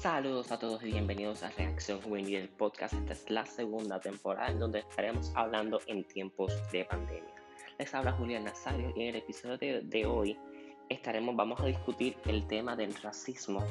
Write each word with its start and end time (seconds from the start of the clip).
Saludos 0.00 0.50
a 0.50 0.58
todos 0.58 0.82
y 0.82 0.92
bienvenidos 0.92 1.42
a 1.42 1.50
Reacción 1.50 2.00
Juvenil 2.00 2.38
del 2.38 2.48
podcast. 2.48 2.94
Esta 2.94 3.12
es 3.12 3.28
la 3.28 3.44
segunda 3.44 4.00
temporada 4.00 4.50
en 4.50 4.58
donde 4.58 4.78
estaremos 4.78 5.30
hablando 5.34 5.78
en 5.88 6.04
tiempos 6.04 6.54
de 6.72 6.86
pandemia. 6.86 7.34
Les 7.78 7.94
habla 7.94 8.12
Julián 8.12 8.44
Nazario 8.44 8.94
y 8.96 9.02
en 9.02 9.08
el 9.08 9.16
episodio 9.16 9.58
de, 9.58 9.82
de 9.82 10.06
hoy 10.06 10.38
estaremos, 10.88 11.36
vamos 11.36 11.60
a 11.60 11.66
discutir 11.66 12.16
el 12.24 12.46
tema 12.46 12.76
del 12.76 12.94
racismo 12.94 13.62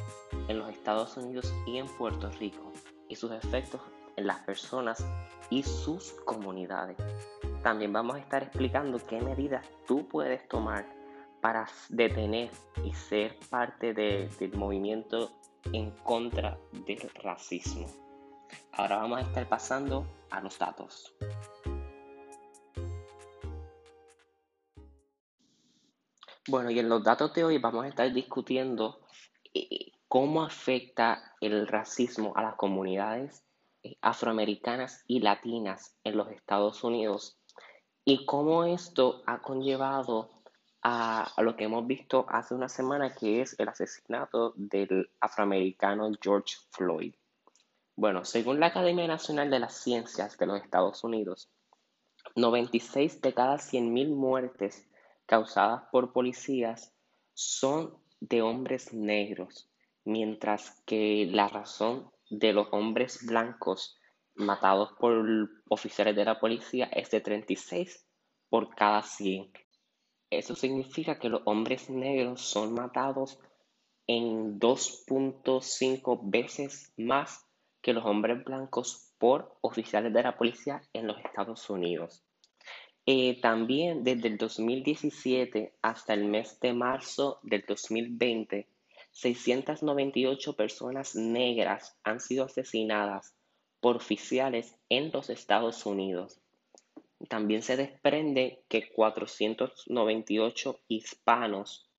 en 0.48 0.60
los 0.60 0.70
Estados 0.70 1.18
Unidos 1.18 1.52
y 1.66 1.80
en 1.80 1.88
Puerto 1.88 2.30
Rico 2.34 2.74
y 3.08 3.16
sus 3.16 3.32
efectos 3.32 3.82
en 4.16 4.28
las 4.28 4.38
personas 4.42 5.04
y 5.50 5.64
sus 5.64 6.12
comunidades. 6.26 6.98
También 7.64 7.92
vamos 7.92 8.18
a 8.18 8.20
estar 8.20 8.44
explicando 8.44 9.00
qué 9.00 9.20
medidas 9.20 9.66
tú 9.88 10.08
puedes 10.08 10.48
tomar 10.48 10.86
para 11.42 11.68
detener 11.90 12.52
y 12.84 12.94
ser 12.94 13.36
parte 13.50 13.96
del 13.96 14.30
movimiento 14.54 15.39
en 15.74 15.92
contra 16.04 16.58
del 16.72 17.10
racismo. 17.22 17.88
Ahora 18.74 18.98
vamos 18.98 19.20
a 19.20 19.22
estar 19.22 19.48
pasando 19.48 20.06
a 20.30 20.42
los 20.42 20.58
datos. 20.58 21.14
Bueno, 26.48 26.72
y 26.72 26.80
en 26.80 26.90
los 26.90 27.04
datos 27.04 27.34
de 27.34 27.44
hoy 27.44 27.58
vamos 27.60 27.86
a 27.86 27.90
estar 27.90 28.12
discutiendo 28.12 29.02
eh, 29.54 29.92
cómo 30.08 30.44
afecta 30.44 31.36
el 31.42 31.68
racismo 31.68 32.34
a 32.36 32.42
las 32.42 32.56
comunidades 32.56 33.44
eh, 33.84 33.98
afroamericanas 34.02 35.04
y 35.08 35.20
latinas 35.20 35.96
en 36.04 36.18
los 36.18 36.30
Estados 36.32 36.84
Unidos 36.84 37.40
y 38.04 38.26
cómo 38.26 38.64
esto 38.64 39.22
ha 39.28 39.42
conllevado 39.42 40.39
a, 40.82 41.34
lo 41.42 41.56
que 41.56 41.66
hemos 41.66 41.86
visto 41.86 42.26
hace 42.30 42.54
una 42.54 42.70
semana, 42.70 43.14
que 43.14 43.42
es 43.42 43.56
el 43.60 43.68
asesinato 43.68 44.54
del 44.56 45.10
afroamericano 45.20 46.10
George 46.22 46.56
Floyd. 46.72 47.14
Bueno, 47.96 48.24
según 48.24 48.60
la 48.60 48.68
Academia 48.68 49.08
Nacional 49.08 49.50
de 49.50 49.60
las 49.60 49.76
Ciencias 49.76 50.38
de 50.38 50.46
los 50.46 50.62
Estados 50.62 51.04
Unidos, 51.04 51.50
96 52.36 53.22
de 53.22 53.34
cada 53.34 53.56
100.000 53.56 54.16
muertes 54.16 54.88
causadas 55.26 55.84
por 55.92 56.14
policías 56.14 56.94
son 57.34 57.98
de 58.22 58.42
hombres 58.42 58.94
negros, 58.94 59.70
mientras 60.06 60.82
que 60.86 61.28
la 61.30 61.48
razón 61.48 62.10
de 62.30 62.54
los 62.54 62.68
hombres 62.72 63.26
blancos 63.26 63.98
matados 64.36 64.94
por 65.00 65.26
oficiales 65.70 66.16
de 66.16 66.26
la 66.26 66.40
policía 66.40 66.86
es 66.86 67.12
de 67.12 67.22
36 67.22 68.06
por 68.50 68.74
cada 68.76 69.04
100. 69.04 69.52
Eso 70.30 70.56
significa 70.56 71.18
que 71.20 71.30
los 71.30 71.42
hombres 71.46 71.90
negros 71.90 72.42
son 72.42 72.74
matados 72.74 73.40
en 74.06 74.60
2.5 74.60 76.20
veces 76.24 76.94
más 76.98 77.48
que 77.82 77.94
los 77.94 78.06
hombres 78.06 78.44
blancos 78.44 79.14
por 79.18 79.56
oficiales 79.62 80.14
de 80.14 80.24
la 80.24 80.38
policía 80.38 80.82
en 80.94 81.08
los 81.08 81.18
Estados 81.20 81.70
Unidos. 81.70 82.24
Eh, 83.06 83.40
también 83.42 84.04
desde 84.04 84.28
el 84.28 84.38
2017 84.38 85.74
hasta 85.82 86.14
el 86.14 86.26
mes 86.26 86.60
de 86.60 86.74
marzo 86.74 87.40
del 87.42 87.64
2020, 87.68 88.68
698 89.12 90.54
personas 90.56 91.16
negras 91.16 91.98
han 92.04 92.20
sido 92.20 92.46
asesinadas 92.46 93.36
por 93.80 93.96
oficiales 93.96 94.76
en 94.90 95.12
los 95.12 95.30
Estados 95.30 95.86
Unidos. 95.86 96.40
También 97.28 97.62
se 97.62 97.76
desprende 97.76 98.64
que 98.70 98.92
498 98.94 100.80
hispanos 100.88 101.90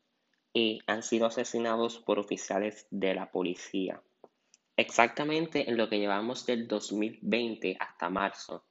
eh, 0.55 0.79
han 0.87 1.03
sido 1.03 1.27
asesinados 1.27 1.99
por 1.99 2.19
oficiales 2.19 2.87
de 2.91 3.15
la 3.15 3.31
policía. 3.31 4.03
Exactamente 4.77 5.69
en 5.69 5.77
lo 5.77 5.91
que 5.91 5.99
llevamos 5.99 6.47
del 6.47 6.67
2020 6.67 7.77
hasta 7.79 8.09
marzo, 8.09 8.65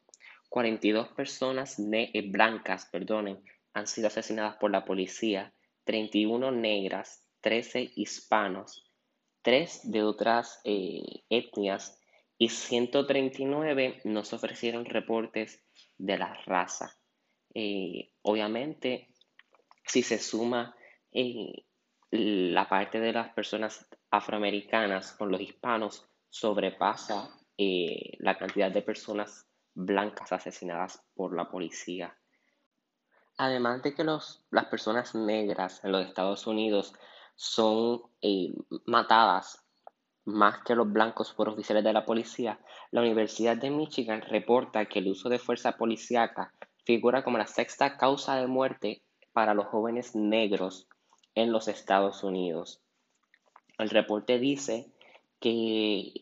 42 0.49 1.09
personas 1.09 1.77
eh, 1.79 2.23
blancas 2.27 2.87
perdonen, 2.91 3.43
han 3.73 3.85
sido 3.85 4.07
asesinadas 4.07 4.57
por 4.57 4.71
la 4.71 4.83
policía, 4.83 5.53
31 5.83 6.51
negras, 6.51 7.23
13 7.41 7.91
hispanos, 7.95 8.89
3 9.43 9.91
de 9.91 10.03
otras 10.03 10.59
eh, 10.63 11.23
etnias 11.29 12.01
y 12.37 12.49
139 12.49 14.01
nos 14.03 14.33
ofrecieron 14.33 14.85
reportes 14.85 15.63
de 15.99 16.17
la 16.17 16.33
raza. 16.45 16.97
Eh, 17.53 18.13
obviamente, 18.23 19.13
si 19.85 20.01
se 20.01 20.17
suma 20.17 20.75
eh, 21.11 21.65
la 22.11 22.67
parte 22.67 22.99
de 22.99 23.13
las 23.13 23.31
personas 23.33 23.87
afroamericanas 24.09 25.11
con 25.13 25.31
los 25.31 25.41
hispanos, 25.41 26.07
sobrepasa 26.29 27.29
eh, 27.57 28.13
la 28.19 28.37
cantidad 28.37 28.71
de 28.71 28.81
personas 28.81 29.47
blancas 29.75 30.31
asesinadas 30.31 31.03
por 31.13 31.35
la 31.35 31.49
policía. 31.49 32.17
Además 33.37 33.83
de 33.83 33.93
que 33.93 34.03
los, 34.03 34.45
las 34.51 34.65
personas 34.65 35.15
negras 35.15 35.83
en 35.83 35.91
los 35.91 36.05
Estados 36.05 36.47
Unidos 36.47 36.93
son 37.35 38.01
matadas 38.85 39.68
más 40.29 40.63
que 40.63 40.75
los 40.75 40.91
blancos 40.91 41.33
por 41.33 41.49
oficiales 41.49 41.83
de 41.83 41.93
la 41.93 42.05
policía, 42.05 42.59
la 42.91 43.01
Universidad 43.01 43.57
de 43.57 43.69
Michigan 43.69 44.21
reporta 44.21 44.85
que 44.85 44.99
el 44.99 45.09
uso 45.09 45.29
de 45.29 45.39
fuerza 45.39 45.77
policíaca 45.77 46.53
figura 46.85 47.23
como 47.23 47.37
la 47.37 47.47
sexta 47.47 47.97
causa 47.97 48.37
de 48.37 48.47
muerte 48.47 49.03
para 49.33 49.53
los 49.53 49.67
jóvenes 49.67 50.15
negros 50.15 50.87
en 51.35 51.51
los 51.51 51.67
Estados 51.67 52.23
Unidos. 52.23 52.81
El 53.77 53.89
reporte 53.89 54.39
dice 54.39 54.91
que 55.39 56.13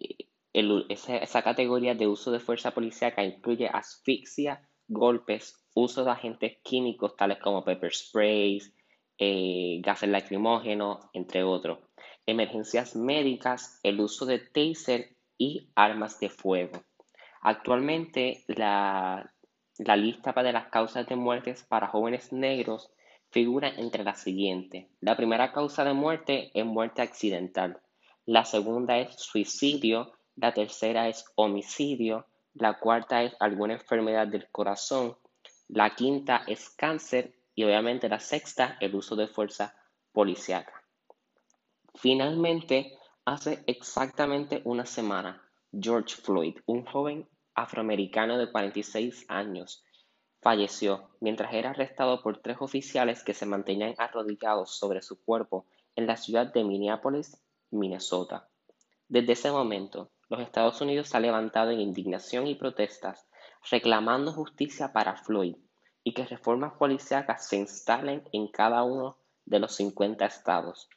esa, 0.53 1.41
categoría 1.41 1.95
de 1.95 2.07
uso 2.07 2.31
de 2.31 2.39
fuerza 2.39 2.71
policíaca 2.71 3.23
incluye 3.23 3.67
asfixia, 3.67 4.67
golpes, 4.87 5.65
uso 5.73 6.03
de 6.03 6.11
agentes 6.11 6.57
químicos 6.63 7.15
tales 7.15 7.39
como 7.39 7.63
pepper 7.63 7.93
sprays, 7.93 8.73
eh, 9.17 9.79
gases 9.81 10.09
lacrimógenos, 10.09 10.99
entre 11.13 11.43
otros 11.43 11.86
emergencias 12.27 12.95
médicas, 12.95 13.79
el 13.83 13.99
uso 14.01 14.25
de 14.25 14.39
taser 14.39 15.15
y 15.37 15.69
armas 15.75 16.19
de 16.19 16.29
fuego. 16.29 16.83
Actualmente 17.41 18.43
la, 18.47 19.33
lista 19.77 20.33
de 20.33 20.51
las 20.51 20.67
causas 20.67 21.07
de 21.07 21.15
muertes 21.15 21.63
para 21.63 21.87
jóvenes 21.87 22.33
negros 22.33 22.91
figura 23.29 23.69
entre 23.69 24.03
las 24.03 24.21
siguientes. 24.21 24.87
La 24.99 25.15
primera 25.15 25.53
causa 25.53 25.83
de 25.83 25.93
muerte 25.93 26.51
es 26.53 26.65
muerte 26.65 27.01
accidental. 27.01 27.79
La 28.25 28.43
segunda 28.43 28.97
es 28.97 29.15
suicidio. 29.15 30.11
La 30.35 30.53
tercera 30.53 31.07
es 31.07 31.25
homicidio. 31.35 32.27
La 32.53 32.79
cuarta 32.79 33.23
es 33.23 33.33
alguna 33.39 33.73
enfermedad 33.73 34.27
del 34.27 34.49
corazón. 34.49 35.17
La 35.67 35.95
quinta 35.95 36.43
es 36.47 36.69
cáncer. 36.69 37.35
Y 37.55 37.63
obviamente 37.63 38.09
la 38.09 38.19
sexta, 38.19 38.77
el 38.79 38.95
uso 38.95 39.15
de 39.15 39.27
fuerza 39.27 39.75
policiaca. 40.11 40.76
Finalmente, 41.99 42.95
hace 43.25 43.63
exactamente 43.65 44.61
una 44.65 44.85
semana, 44.85 45.41
George 45.71 46.15
Floyd, 46.15 46.59
un 46.67 46.85
joven 46.85 47.27
afroamericano 47.55 48.37
de 48.37 48.51
46 48.51 49.25
años, 49.29 49.83
falleció 50.39 51.09
mientras 51.21 51.55
era 51.55 51.71
arrestado 51.71 52.21
por 52.21 52.37
tres 52.37 52.57
oficiales 52.59 53.23
que 53.23 53.33
se 53.33 53.47
mantenían 53.47 53.95
arrodillados 53.97 54.77
sobre 54.77 55.01
su 55.01 55.23
cuerpo 55.23 55.65
en 55.95 56.05
la 56.05 56.17
ciudad 56.17 56.53
de 56.53 56.63
Minneapolis, 56.63 57.41
Minnesota. 57.71 58.47
Desde 59.07 59.33
ese 59.33 59.51
momento, 59.51 60.11
los 60.29 60.41
Estados 60.41 60.79
Unidos 60.81 61.09
se 61.09 61.17
han 61.17 61.23
levantado 61.23 61.71
en 61.71 61.81
indignación 61.81 62.45
y 62.45 62.53
protestas 62.53 63.25
reclamando 63.71 64.31
justicia 64.33 64.93
para 64.93 65.15
Floyd 65.15 65.55
y 66.03 66.13
que 66.13 66.27
reformas 66.27 66.73
policíacas 66.73 67.47
se 67.47 67.55
instalen 67.55 68.23
en 68.33 68.49
cada 68.49 68.83
uno 68.83 69.17
de 69.45 69.57
los 69.57 69.73
50 69.73 70.23
estados 70.27 70.87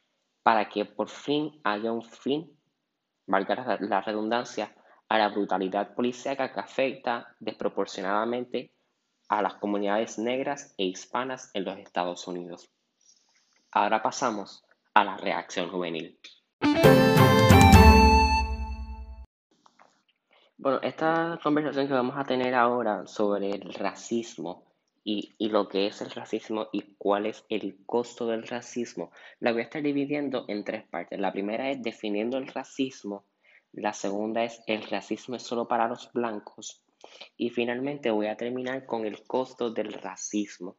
para 0.42 0.68
que 0.68 0.84
por 0.84 1.08
fin 1.08 1.60
haya 1.64 1.92
un 1.92 2.02
fin, 2.02 2.50
valga 3.26 3.78
la 3.80 4.00
redundancia, 4.00 4.74
a 5.08 5.18
la 5.18 5.28
brutalidad 5.28 5.94
policíaca 5.94 6.52
que 6.52 6.60
afecta 6.60 7.34
desproporcionadamente 7.40 8.72
a 9.28 9.42
las 9.42 9.54
comunidades 9.54 10.18
negras 10.18 10.72
e 10.78 10.84
hispanas 10.84 11.50
en 11.54 11.64
los 11.64 11.78
Estados 11.78 12.26
Unidos. 12.28 12.70
Ahora 13.72 14.02
pasamos 14.02 14.64
a 14.94 15.04
la 15.04 15.16
reacción 15.16 15.68
juvenil. 15.68 16.18
Bueno, 20.58 20.78
esta 20.82 21.40
conversación 21.42 21.88
que 21.88 21.94
vamos 21.94 22.16
a 22.16 22.24
tener 22.24 22.54
ahora 22.54 23.06
sobre 23.06 23.50
el 23.50 23.72
racismo 23.74 24.69
y, 25.38 25.48
lo 25.48 25.68
que 25.68 25.88
es 25.88 26.00
el 26.02 26.10
racismo 26.10 26.68
y 26.70 26.82
cuál 26.96 27.26
es 27.26 27.44
el 27.48 27.84
costo 27.84 28.28
del 28.28 28.46
racismo, 28.46 29.10
la 29.40 29.50
voy 29.50 29.62
a 29.62 29.64
estar 29.64 29.82
dividiendo 29.82 30.44
en 30.46 30.62
tres 30.62 30.84
partes. 30.84 31.18
La 31.18 31.32
primera 31.32 31.68
es 31.70 31.82
definiendo 31.82 32.38
el 32.38 32.46
racismo, 32.46 33.24
la 33.72 33.92
segunda 33.92 34.44
es 34.44 34.62
el 34.68 34.82
racismo 34.84 35.34
es 35.34 35.42
solo 35.42 35.66
para 35.66 35.88
los 35.88 36.12
blancos 36.12 36.84
y 37.36 37.50
finalmente 37.50 38.12
voy 38.12 38.28
a 38.28 38.36
terminar 38.36 38.86
con 38.86 39.04
el 39.04 39.24
costo 39.24 39.70
del 39.70 39.92
racismo. 39.94 40.76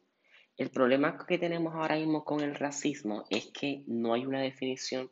El 0.56 0.70
problema 0.70 1.18
que 1.26 1.38
tenemos 1.38 1.74
ahora 1.74 1.96
mismo 1.96 2.24
con 2.24 2.40
el 2.40 2.54
racismo 2.54 3.24
es 3.28 3.50
que 3.52 3.82
no 3.86 4.14
hay 4.14 4.24
una 4.24 4.40
definición 4.40 5.10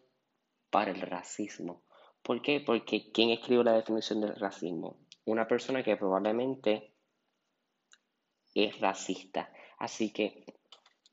para 0.70 0.92
el 0.92 1.00
racismo. 1.02 1.82
¿Por 2.22 2.40
qué? 2.40 2.60
Porque 2.60 3.10
¿quién 3.12 3.30
escribió 3.30 3.64
la 3.64 3.72
definición 3.72 4.20
del 4.22 4.36
racismo? 4.36 4.96
Una 5.26 5.46
persona 5.46 5.82
que 5.82 5.96
probablemente 5.96 6.94
es 8.54 8.78
racista. 8.80 9.52
Así 9.78 10.12
que 10.12 10.44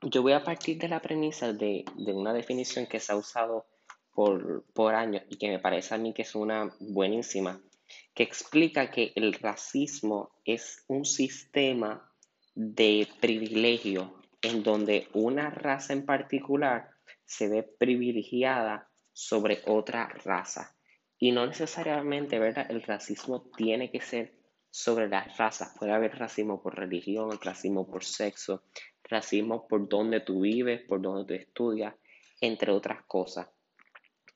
yo 0.01 0.22
voy 0.22 0.34
a 0.34 0.44
partir 0.44 0.78
de 0.78 0.88
la 0.88 1.01
premisa 1.01 1.54
de, 1.54 1.86
una 1.95 2.34
definición 2.34 2.86
que 2.86 3.00
se 3.00 3.12
ha 3.12 3.16
usado 3.16 3.66
por, 4.13 4.66
por 4.74 4.95
años 4.95 5.24
y 5.30 5.38
que 5.38 5.50
me 5.50 5.60
parece 5.60 5.95
a 5.95 5.98
mí 5.98 6.13
que 6.13 6.24
es 6.24 6.36
una 6.36 6.72
buenísima, 6.80 7.62
que 8.13 8.24
explica 8.24 8.89
que 8.89 9.13
el 9.16 9.34
racismo 9.34 10.31
es 10.45 10.84
un 10.88 11.06
sistema 11.06 12.12
de 12.56 13.07
privilegio 13.19 14.22
en 14.42 14.63
donde 14.63 15.07
una 15.13 15.50
raza 15.50 15.94
en 15.94 16.06
particular 16.06 16.89
se 17.25 17.48
ve 17.48 17.63
privilegiada 17.63 18.89
sobre 19.13 19.62
otra 19.66 20.07
raza. 20.24 20.75
Y 21.19 21.31
no 21.31 21.45
necesariamente, 21.48 22.39
¿verdad? 22.39 22.68
El 22.69 22.84
racismo 22.84 23.50
tiene 23.57 23.89
que 23.92 24.01
ser 24.01 24.37
sobre 24.77 25.09
las 25.09 25.35
razas. 25.38 25.74
Puede 25.75 25.91
haber 25.91 26.19
racismo 26.19 26.62
por 26.62 26.75
religión, 26.75 27.31
racismo 27.41 27.89
por 27.89 28.03
sexo, 28.03 28.62
racismo 29.03 29.68
por 29.68 29.89
dónde 29.89 30.19
tú 30.19 30.41
vives, 30.41 30.81
por 30.88 31.01
dónde 31.01 31.25
tú 31.25 31.33
estudias, 31.33 31.95
entre 32.41 32.71
otras 32.71 33.03
cosas. 33.06 33.47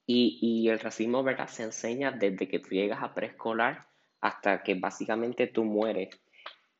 Y, 0.07 0.67
el 0.67 0.79
racismo, 0.79 1.23
¿verdad? 1.23 1.47
Se 1.47 1.63
enseña 1.63 2.11
desde 2.11 2.47
que 2.47 2.59
tú 2.59 2.69
llegas 2.71 3.03
a 3.03 3.13
preescolar 3.13 3.85
hasta 4.19 4.63
que 4.63 4.73
básicamente 4.73 5.45
tú 5.45 5.63
mueres. 5.63 6.09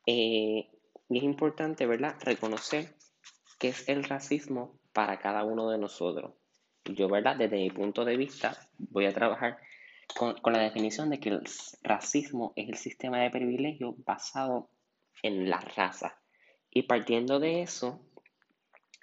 Eh, 0.06 0.68
y 1.08 1.18
es 1.18 1.22
importante, 1.22 1.86
¿verdad? 1.86 2.16
Reconocer 2.20 2.96
qué 3.60 3.68
es 3.68 3.88
el 3.88 4.02
racismo 4.02 4.76
para 4.92 5.20
cada 5.20 5.44
uno 5.44 5.70
de 5.70 5.78
nosotros. 5.78 6.34
Yo, 6.84 7.08
¿verdad? 7.08 7.36
Desde 7.36 7.56
mi 7.56 7.70
punto 7.70 8.04
de 8.04 8.16
vista, 8.16 8.58
voy 8.76 9.06
a 9.06 9.14
trabajar 9.14 9.56
con, 10.14 10.36
la 10.52 10.60
definición 10.60 11.10
de 11.10 11.20
que 11.20 11.30
el 11.30 11.42
racismo 11.82 12.52
es 12.56 12.68
el 12.68 12.76
sistema 12.76 13.20
de 13.20 13.30
privilegio 13.30 13.94
basado 14.04 14.70
en 15.22 15.48
la 15.48 15.60
raza. 15.60 16.20
Y 16.70 16.82
partiendo 16.82 17.38
de 17.38 17.62
eso, 17.62 18.00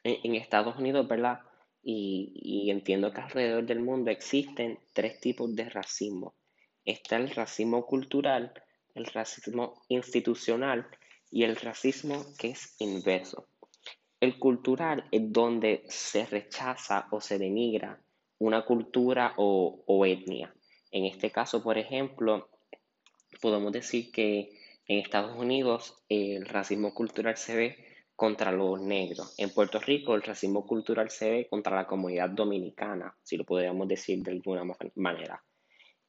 en, 0.03 0.35
Estados 0.35 0.77
Unidos, 0.77 1.07
¿verdad? 1.07 1.39
Y, 1.81 2.69
entiendo 2.69 3.11
que 3.11 3.21
alrededor 3.21 3.65
del 3.65 3.79
mundo 3.79 4.11
existen 4.11 4.79
tres 4.93 5.19
tipos 5.19 5.55
de 5.55 5.69
racismo. 5.69 6.35
Está 6.85 7.17
el 7.17 7.29
racismo 7.29 7.85
cultural, 7.85 8.53
el 8.95 9.05
racismo 9.05 9.81
institucional 9.87 10.87
y 11.31 11.43
el 11.43 11.55
racismo 11.55 12.25
que 12.37 12.49
es 12.49 12.75
inverso. 12.79 13.47
El 14.19 14.37
cultural 14.37 15.05
es 15.11 15.31
donde 15.31 15.83
se 15.87 16.25
rechaza 16.25 17.07
o 17.11 17.21
se 17.21 17.37
denigra 17.37 18.01
una 18.39 18.65
cultura 18.65 19.33
o 19.37 20.05
etnia. 20.05 20.53
En 20.91 21.05
este 21.05 21.31
caso, 21.31 21.63
por 21.63 21.77
ejemplo, 21.77 22.49
podemos 23.41 23.71
decir 23.71 24.11
que 24.11 24.49
en 24.87 24.99
Estados 24.99 25.37
Unidos 25.37 26.03
el 26.09 26.45
racismo 26.45 26.93
cultural 26.93 27.37
se 27.37 27.55
ve 27.55 27.85
contra 28.15 28.51
los 28.51 28.81
negros. 28.81 29.33
En 29.37 29.51
Puerto 29.51 29.79
Rico 29.79 30.15
el 30.15 30.23
racismo 30.23 30.65
cultural 30.65 31.09
se 31.09 31.29
ve 31.29 31.47
contra 31.49 31.75
la 31.75 31.87
comunidad 31.87 32.29
dominicana, 32.29 33.15
si 33.23 33.37
lo 33.37 33.45
podríamos 33.45 33.87
decir 33.87 34.21
de 34.23 34.31
alguna 34.31 34.63
manera. 34.95 35.43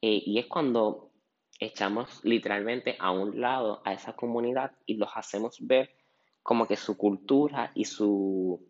Eh, 0.02 0.22
y 0.26 0.38
es 0.38 0.46
cuando 0.46 1.12
echamos 1.60 2.24
literalmente 2.24 2.96
a 2.98 3.10
un 3.12 3.40
lado 3.40 3.82
a 3.84 3.92
esa 3.92 4.14
comunidad 4.14 4.72
y 4.86 4.94
los 4.94 5.10
hacemos 5.14 5.58
ver 5.60 5.94
como 6.42 6.66
que 6.66 6.76
su 6.76 6.96
cultura 6.96 7.70
y 7.74 7.84
su, 7.84 8.66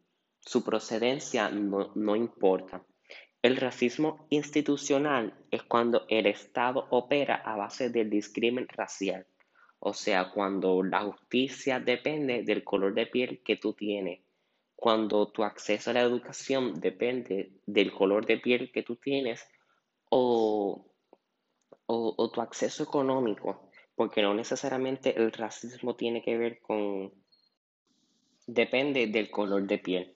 procedencia 0.64 1.48
no, 1.50 1.92
no. 1.94 2.14
El 3.42 3.56
racismo 3.56 4.26
institucional 4.28 5.32
es 5.50 5.62
cuando 5.62 6.04
el 6.08 6.26
Estado 6.26 6.86
opera 6.90 7.36
a 7.36 7.56
base 7.56 7.88
del 7.88 8.10
discrimen 8.10 8.68
racial, 8.68 9.26
o 9.78 9.94
sea, 9.94 10.30
cuando 10.30 10.82
la 10.82 11.00
justicia 11.04 11.80
depende 11.80 12.42
del 12.42 12.62
color 12.64 12.92
de 12.92 13.06
piel 13.06 13.40
que 13.42 13.56
tú 13.56 13.72
tienes, 13.72 14.20
cuando 14.76 15.28
tu 15.28 15.42
acceso 15.42 15.90
a 15.90 15.94
la 15.94 16.02
educación 16.02 16.80
depende 16.80 17.52
del 17.64 17.92
color 17.92 18.26
de 18.26 18.36
piel 18.36 18.70
que 18.72 18.82
tú 18.82 18.96
tienes 18.96 19.46
o, 20.10 20.86
o, 21.86 22.30
tu 22.30 22.40
acceso 22.42 22.82
económico, 22.82 23.70
porque 23.94 24.20
no 24.20 24.34
necesariamente 24.34 25.16
el 25.16 25.32
racismo 25.32 25.96
tiene 25.96 26.22
que 26.22 26.36
ver 26.36 26.60
con, 26.60 27.10
depende 28.46 29.06
del 29.06 29.30
color 29.30 29.66
de 29.66 29.78
piel. 29.78 30.14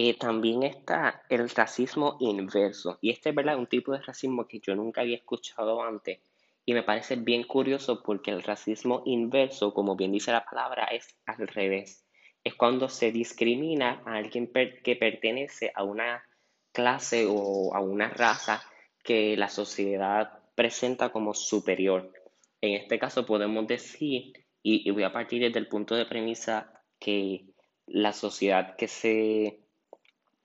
Eh, 0.00 0.14
también 0.14 0.62
está 0.62 1.24
el 1.28 1.50
racismo 1.50 2.18
inverso. 2.20 2.98
Y 3.00 3.10
este 3.10 3.30
es 3.30 3.34
¿verdad? 3.34 3.58
un 3.58 3.66
tipo 3.66 3.90
de 3.90 4.00
racismo 4.00 4.46
que 4.46 4.60
yo 4.60 4.76
nunca 4.76 5.00
había 5.00 5.16
escuchado 5.16 5.82
antes. 5.82 6.20
Y 6.64 6.72
me 6.72 6.84
parece 6.84 7.16
bien 7.16 7.42
curioso 7.42 8.00
porque 8.04 8.30
el 8.30 8.44
racismo 8.44 9.02
inverso, 9.06 9.74
como 9.74 9.96
bien 9.96 10.12
dice 10.12 10.30
la 10.30 10.44
palabra, 10.44 10.84
es 10.84 11.16
al 11.26 11.48
revés. 11.48 12.06
Es 12.44 12.54
cuando 12.54 12.88
se 12.88 13.10
discrimina 13.10 14.00
a 14.06 14.14
alguien 14.18 14.52
que 14.84 14.94
pertenece 14.94 15.72
a 15.74 15.82
una 15.82 16.22
clase 16.70 17.26
o 17.28 17.74
a 17.74 17.80
una 17.80 18.08
raza 18.08 18.62
que 19.02 19.36
la 19.36 19.48
sociedad 19.48 20.44
presenta 20.54 21.10
como 21.10 21.34
superior. 21.34 22.12
En 22.60 22.74
este 22.74 23.00
caso 23.00 23.26
podemos 23.26 23.66
decir, 23.66 24.46
y 24.62 24.88
voy 24.92 25.02
a 25.02 25.12
partir 25.12 25.42
desde 25.42 25.58
el 25.58 25.66
punto 25.66 25.96
de 25.96 26.06
premisa 26.06 26.84
que 27.00 27.46
la 27.88 28.12
sociedad 28.12 28.76
que 28.76 28.86
se 28.86 29.67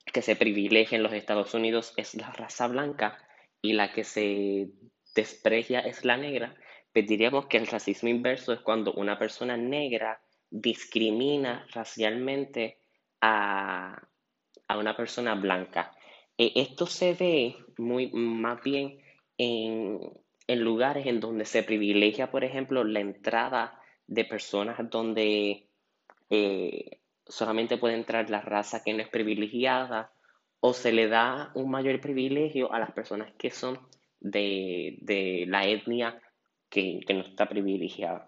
que 0.05 0.21
se 0.21 0.35
privilegia 0.35 0.97
en 0.97 1.03
los 1.03 1.13
Estados 1.13 1.53
Unidos 1.53 1.93
es 1.97 2.15
la 2.15 2.31
raza 2.31 2.67
blanca 2.67 3.17
y 3.61 3.73
la 3.73 3.93
que 3.93 4.03
se 4.03 4.69
desprecia 5.15 5.79
es 5.79 6.05
la 6.05 6.17
negra, 6.17 6.55
pues 6.91 7.07
diríamos 7.07 7.47
que 7.47 7.57
el 7.57 7.67
racismo 7.67 8.09
inverso 8.09 8.53
es 8.53 8.59
cuando 8.59 8.93
una 8.93 9.17
persona 9.17 9.57
negra 9.57 10.21
discrimina 10.49 11.65
racialmente 11.71 12.77
a, 13.21 14.07
una 14.77 14.95
persona 14.95 15.35
blanca. 15.35 15.95
E, 16.37 16.51
esto 16.55 16.85
se 16.85 17.13
ve 17.13 17.55
muy 17.77 18.11
más 18.11 18.61
bien 18.63 18.99
en, 19.37 19.99
lugares 20.47 21.05
en 21.05 21.19
donde 21.19 21.45
se 21.45 21.63
privilegia, 21.63 22.29
por 22.31 22.43
ejemplo, 22.43 22.83
la 22.83 22.99
entrada 22.99 23.79
de 24.07 24.25
personas 24.25 24.77
donde 24.89 25.67
eh, 26.29 26.99
solamente 27.27 27.77
puede 27.77 27.95
entrar 27.95 28.29
la 28.29 28.41
raza 28.41 28.83
que 28.83 28.93
no 28.93 29.01
es 29.01 29.09
privilegiada 29.09 30.11
o 30.59 30.73
se 30.73 30.91
le 30.91 31.07
da 31.07 31.51
un 31.55 31.69
mayor 31.69 31.99
privilegio 31.99 32.71
a 32.73 32.79
las 32.79 32.91
personas 32.91 33.33
que 33.37 33.51
son 33.51 33.79
de, 34.19 35.45
la 35.47 35.67
etnia 35.67 36.21
que, 36.69 37.01
no 37.09 37.21
está 37.21 37.47
privilegiada. 37.47 38.27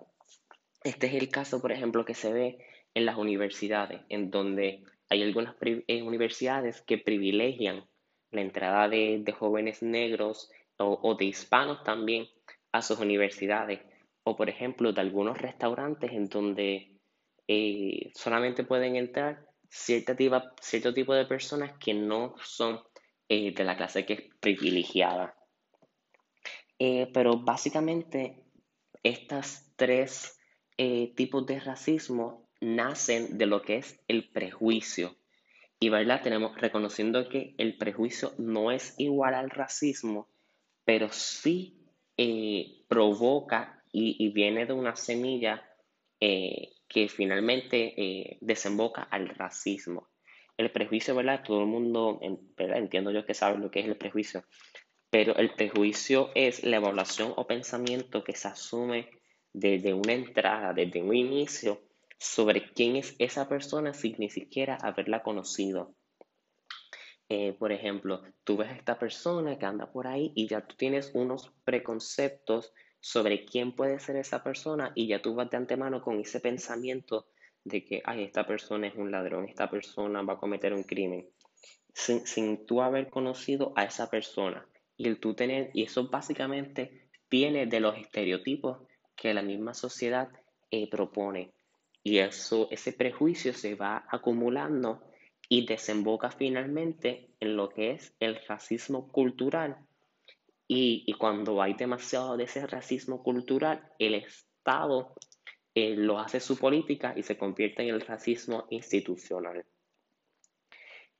Este 0.84 1.08
es 1.08 1.14
el 1.14 1.30
caso, 1.30 1.62
por 1.62 1.72
ejemplo, 1.72 2.06
que 2.06 2.14
se 2.14 2.34
ve 2.34 2.58
en 2.94 3.06
las 3.06 3.18
universidades, 3.18 4.02
en 4.10 4.32
donde 4.32 4.84
hay 5.10 5.24
algunas 5.24 5.56
eh, 5.62 6.04
universidades 6.04 6.82
que 6.82 6.98
privilegian 6.98 7.86
la 8.32 8.42
entrada 8.42 8.90
de, 8.90 9.24
jóvenes 9.38 9.82
negros 9.82 10.52
o, 10.78 11.00
o, 11.02 11.16
de 11.16 11.26
hispanos 11.26 11.84
también 11.84 12.28
a 12.72 12.82
sus 12.82 13.00
universidades, 13.00 13.80
o 14.24 14.36
por 14.36 14.50
ejemplo 14.50 14.92
de 14.92 15.02
algunos 15.02 15.38
restaurantes 15.38 16.12
en 16.12 16.28
donde 16.28 16.95
eh, 17.48 18.12
solamente 18.16 18.64
pueden 18.64 18.96
entrar 18.96 19.46
cierta 19.70 20.16
cierto 20.62 20.94
tipo 20.94 21.14
de 21.14 21.26
personas 21.26 21.74
que 21.78 21.94
no 21.94 22.36
son 22.44 22.82
eh, 23.30 23.54
de 23.54 23.64
la 23.64 23.78
clase 23.78 24.06
que 24.06 24.14
es 24.14 24.22
privilegiada. 24.40 25.36
Eh, 26.80 27.10
pero 27.14 27.38
básicamente 27.38 28.44
estas 29.04 29.72
tres 29.76 30.40
tipos 31.16 31.46
de 31.46 31.62
racismo 31.62 32.50
nacen 32.60 33.38
de 33.38 33.46
lo 33.46 33.62
que 33.62 33.78
es 33.78 34.04
el 34.10 34.30
prejuicio. 34.30 35.16
Y 35.80 35.88
verdad, 35.88 36.22
tenemos 36.22 36.60
reconociendo 36.60 37.30
que 37.30 37.56
el 37.58 37.78
prejuicio 37.78 38.34
no 38.38 38.72
es 38.72 38.94
igual 38.98 39.36
al 39.36 39.50
racismo, 39.50 40.28
pero 40.84 41.14
sí 41.14 41.80
provoca 42.90 43.86
y, 43.94 44.18
y, 44.20 44.34
viene 44.34 44.66
de 44.66 44.74
una 44.74 44.98
semilla 44.98 45.64
que 46.96 47.10
finalmente 47.10 47.94
eh, 47.98 48.38
desemboca 48.40 49.02
al 49.02 49.28
racismo. 49.28 50.08
El 50.56 50.72
prejuicio, 50.72 51.14
¿verdad? 51.14 51.44
Todo 51.44 51.60
el 51.60 51.68
mundo, 51.68 52.22
entiendo 52.58 53.12
yo 53.12 53.26
que 53.26 53.34
sabe 53.34 53.58
lo 53.58 53.70
que 53.70 53.82
es 53.82 53.86
el 53.86 53.98
prejuicio, 53.98 54.46
pero 55.10 55.36
el 55.36 55.54
prejuicio 55.56 56.32
es 56.36 56.64
la 56.64 56.78
evaluación 56.78 57.34
o 57.36 57.46
pensamiento 57.46 58.24
que 58.24 58.34
se 58.34 58.48
asume 58.48 59.10
desde 59.52 59.94
una 59.94 60.14
entrada, 60.14 60.72
desde 60.72 61.04
un 61.04 61.14
inicio, 61.14 61.82
sobre 62.18 62.72
quién 62.72 62.96
es 62.96 63.14
esa 63.20 63.50
persona 63.50 63.94
sin 63.94 64.16
ni 64.18 64.30
siquiera 64.30 64.78
haberla 64.82 65.22
conocido. 65.22 65.98
Eh, 67.28 67.58
por 67.60 67.74
ejemplo, 67.74 68.22
tú 68.46 68.56
ves 68.56 68.70
a 68.70 68.76
esta 68.76 68.98
persona 68.98 69.60
que 69.60 69.66
anda 69.66 69.92
por 69.92 70.08
ahí 70.08 70.32
y 70.34 70.48
ya 70.48 70.66
tú 70.66 70.78
tienes 70.78 71.12
unos 71.14 71.52
preconceptos 71.66 72.72
sobre 73.06 73.46
quién 73.46 73.74
puede 73.74 74.00
ser 74.00 74.16
esa 74.16 74.42
persona 74.42 74.92
y 74.96 75.06
ya 75.06 75.22
tú 75.22 75.36
vas 75.36 75.48
de 75.52 75.58
antemano 75.58 76.02
con 76.02 76.20
ese 76.20 76.40
pensamiento 76.40 77.28
de 77.64 77.86
que, 77.86 78.02
ay, 78.04 78.24
esta 78.24 78.48
persona 78.48 78.88
es 78.88 78.96
un 78.96 79.12
ladrón, 79.12 79.48
esta 79.48 79.70
persona 79.70 80.24
va 80.24 80.34
a 80.34 80.40
cometer 80.40 80.74
un 80.74 80.82
crimen, 80.82 81.30
sin, 81.94 82.66
tú 82.66 82.82
haber 82.82 83.12
conocido 83.12 83.74
a 83.76 83.84
esa 83.84 84.10
persona. 84.10 84.68
Y, 84.98 85.08
el 85.08 85.20
tú 85.20 85.36
tener, 85.36 85.70
y 85.76 85.84
eso 85.84 86.10
básicamente 86.10 87.08
viene 87.30 87.68
de 87.68 87.80
los 87.80 87.96
estereotipos 87.96 88.80
que 89.16 89.36
la 89.36 89.44
misma 89.44 89.76
sociedad 89.76 90.30
eh, 90.72 90.90
propone. 90.90 91.54
Y 92.02 92.18
eso, 92.18 92.70
ese 92.72 92.92
prejuicio 92.92 93.54
se 93.54 93.76
va 93.76 94.08
acumulando 94.10 95.04
y 95.48 95.68
desemboca 95.68 96.32
finalmente 96.32 97.30
en 97.40 97.56
lo 97.56 97.70
que 97.70 97.92
es 97.92 98.16
el 98.20 98.40
racismo 98.48 99.12
cultural. 99.12 99.85
Y, 100.68 101.14
cuando 101.14 101.62
hay 101.62 101.74
demasiado 101.76 102.38
de 102.38 102.46
ese 102.46 102.66
racismo 102.66 103.22
cultural, 103.22 103.92
el 104.00 104.16
Estado 104.16 105.14
eh, 105.76 105.96
lo 105.96 106.20
hace 106.20 106.40
su 106.40 106.58
política 106.58 107.14
y 107.16 107.24
se 107.24 107.38
convierte 107.38 107.84
en 107.84 107.90
el 107.90 108.02
racismo 108.02 108.66
institucional. 108.72 109.66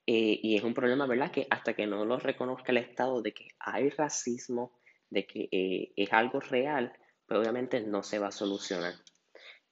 Eh, 0.08 0.40
y 0.42 0.56
es 0.56 0.64
un 0.64 0.74
problema, 0.74 1.08
¿verdad? 1.08 1.32
Que 1.32 1.48
hasta 1.50 1.74
que 1.74 1.88
no 1.88 2.06
lo 2.06 2.18
reconozca 2.18 2.72
el 2.72 2.78
Estado 2.78 3.22
de 3.22 3.34
que 3.34 3.48
hay 3.60 3.90
racismo, 3.90 4.80
de 5.10 5.26
que 5.26 5.50
eh, 5.52 5.94
es 5.96 6.14
algo 6.14 6.40
real, 6.40 6.94
pues 7.28 7.40
obviamente 7.40 7.82
no 7.82 8.04
se 8.04 8.20
va 8.20 8.28
a 8.28 8.32
solucionar. 8.32 8.94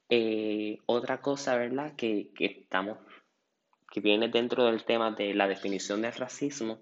Eh, 0.09 0.79
otra 0.87 1.21
cosa, 1.21 1.55
¿verdad? 1.55 1.95
Que, 1.95 2.31
que, 2.35 2.45
estamos, 2.45 2.97
que 3.91 4.01
viene 4.01 4.27
dentro 4.29 4.65
del 4.65 4.85
tema 4.85 5.11
de 5.11 5.33
la 5.35 5.47
definición 5.47 6.01
del 6.01 6.13
racismo, 6.13 6.79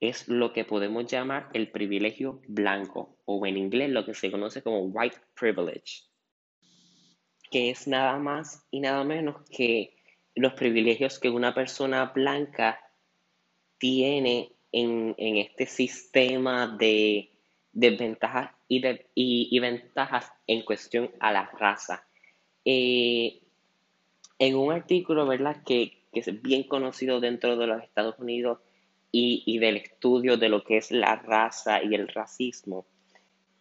es 0.00 0.28
lo 0.28 0.52
que 0.52 0.64
podemos 0.64 1.06
llamar 1.06 1.48
el 1.52 1.70
privilegio 1.70 2.40
blanco, 2.48 3.18
o 3.24 3.46
en 3.46 3.56
inglés 3.56 3.90
lo 3.90 4.04
que 4.04 4.14
se 4.14 4.30
conoce 4.30 4.62
como 4.62 4.80
white 4.80 5.16
privilege, 5.38 6.04
que 7.50 7.70
es 7.70 7.86
nada 7.88 8.18
más 8.18 8.66
y 8.70 8.80
nada 8.80 9.04
menos 9.04 9.36
que 9.50 9.96
los 10.34 10.52
privilegios 10.52 11.18
que 11.18 11.30
una 11.30 11.54
persona 11.54 12.12
blanca 12.14 12.78
tiene 13.78 14.52
en, 14.72 15.14
este 15.18 15.66
sistema 15.66 16.76
de 16.78 17.30
desventajas 17.72 18.50
y, 18.68 18.80
de, 18.80 19.06
y, 19.14 19.58
ventajas 19.58 20.30
en 20.46 20.62
cuestión 20.62 21.10
a 21.20 21.32
la 21.32 21.50
raza. 21.58 22.06
Eh, 22.64 23.40
en 24.38 24.56
un 24.56 24.72
artículo, 24.72 25.26
¿verdad?, 25.26 25.62
que, 25.64 26.04
es 26.12 26.42
bien 26.42 26.62
conocido 26.62 27.20
dentro 27.20 27.58
de 27.58 27.66
los 27.66 27.82
Estados 27.82 28.18
Unidos 28.18 28.60
y, 29.46 29.58
del 29.58 29.78
estudio 29.78 30.36
de 30.36 30.48
lo 30.48 30.64
que 30.64 30.76
es 30.78 30.90
la 30.90 31.16
raza 31.16 31.82
y 31.82 31.94
el 31.94 32.08
racismo, 32.08 32.86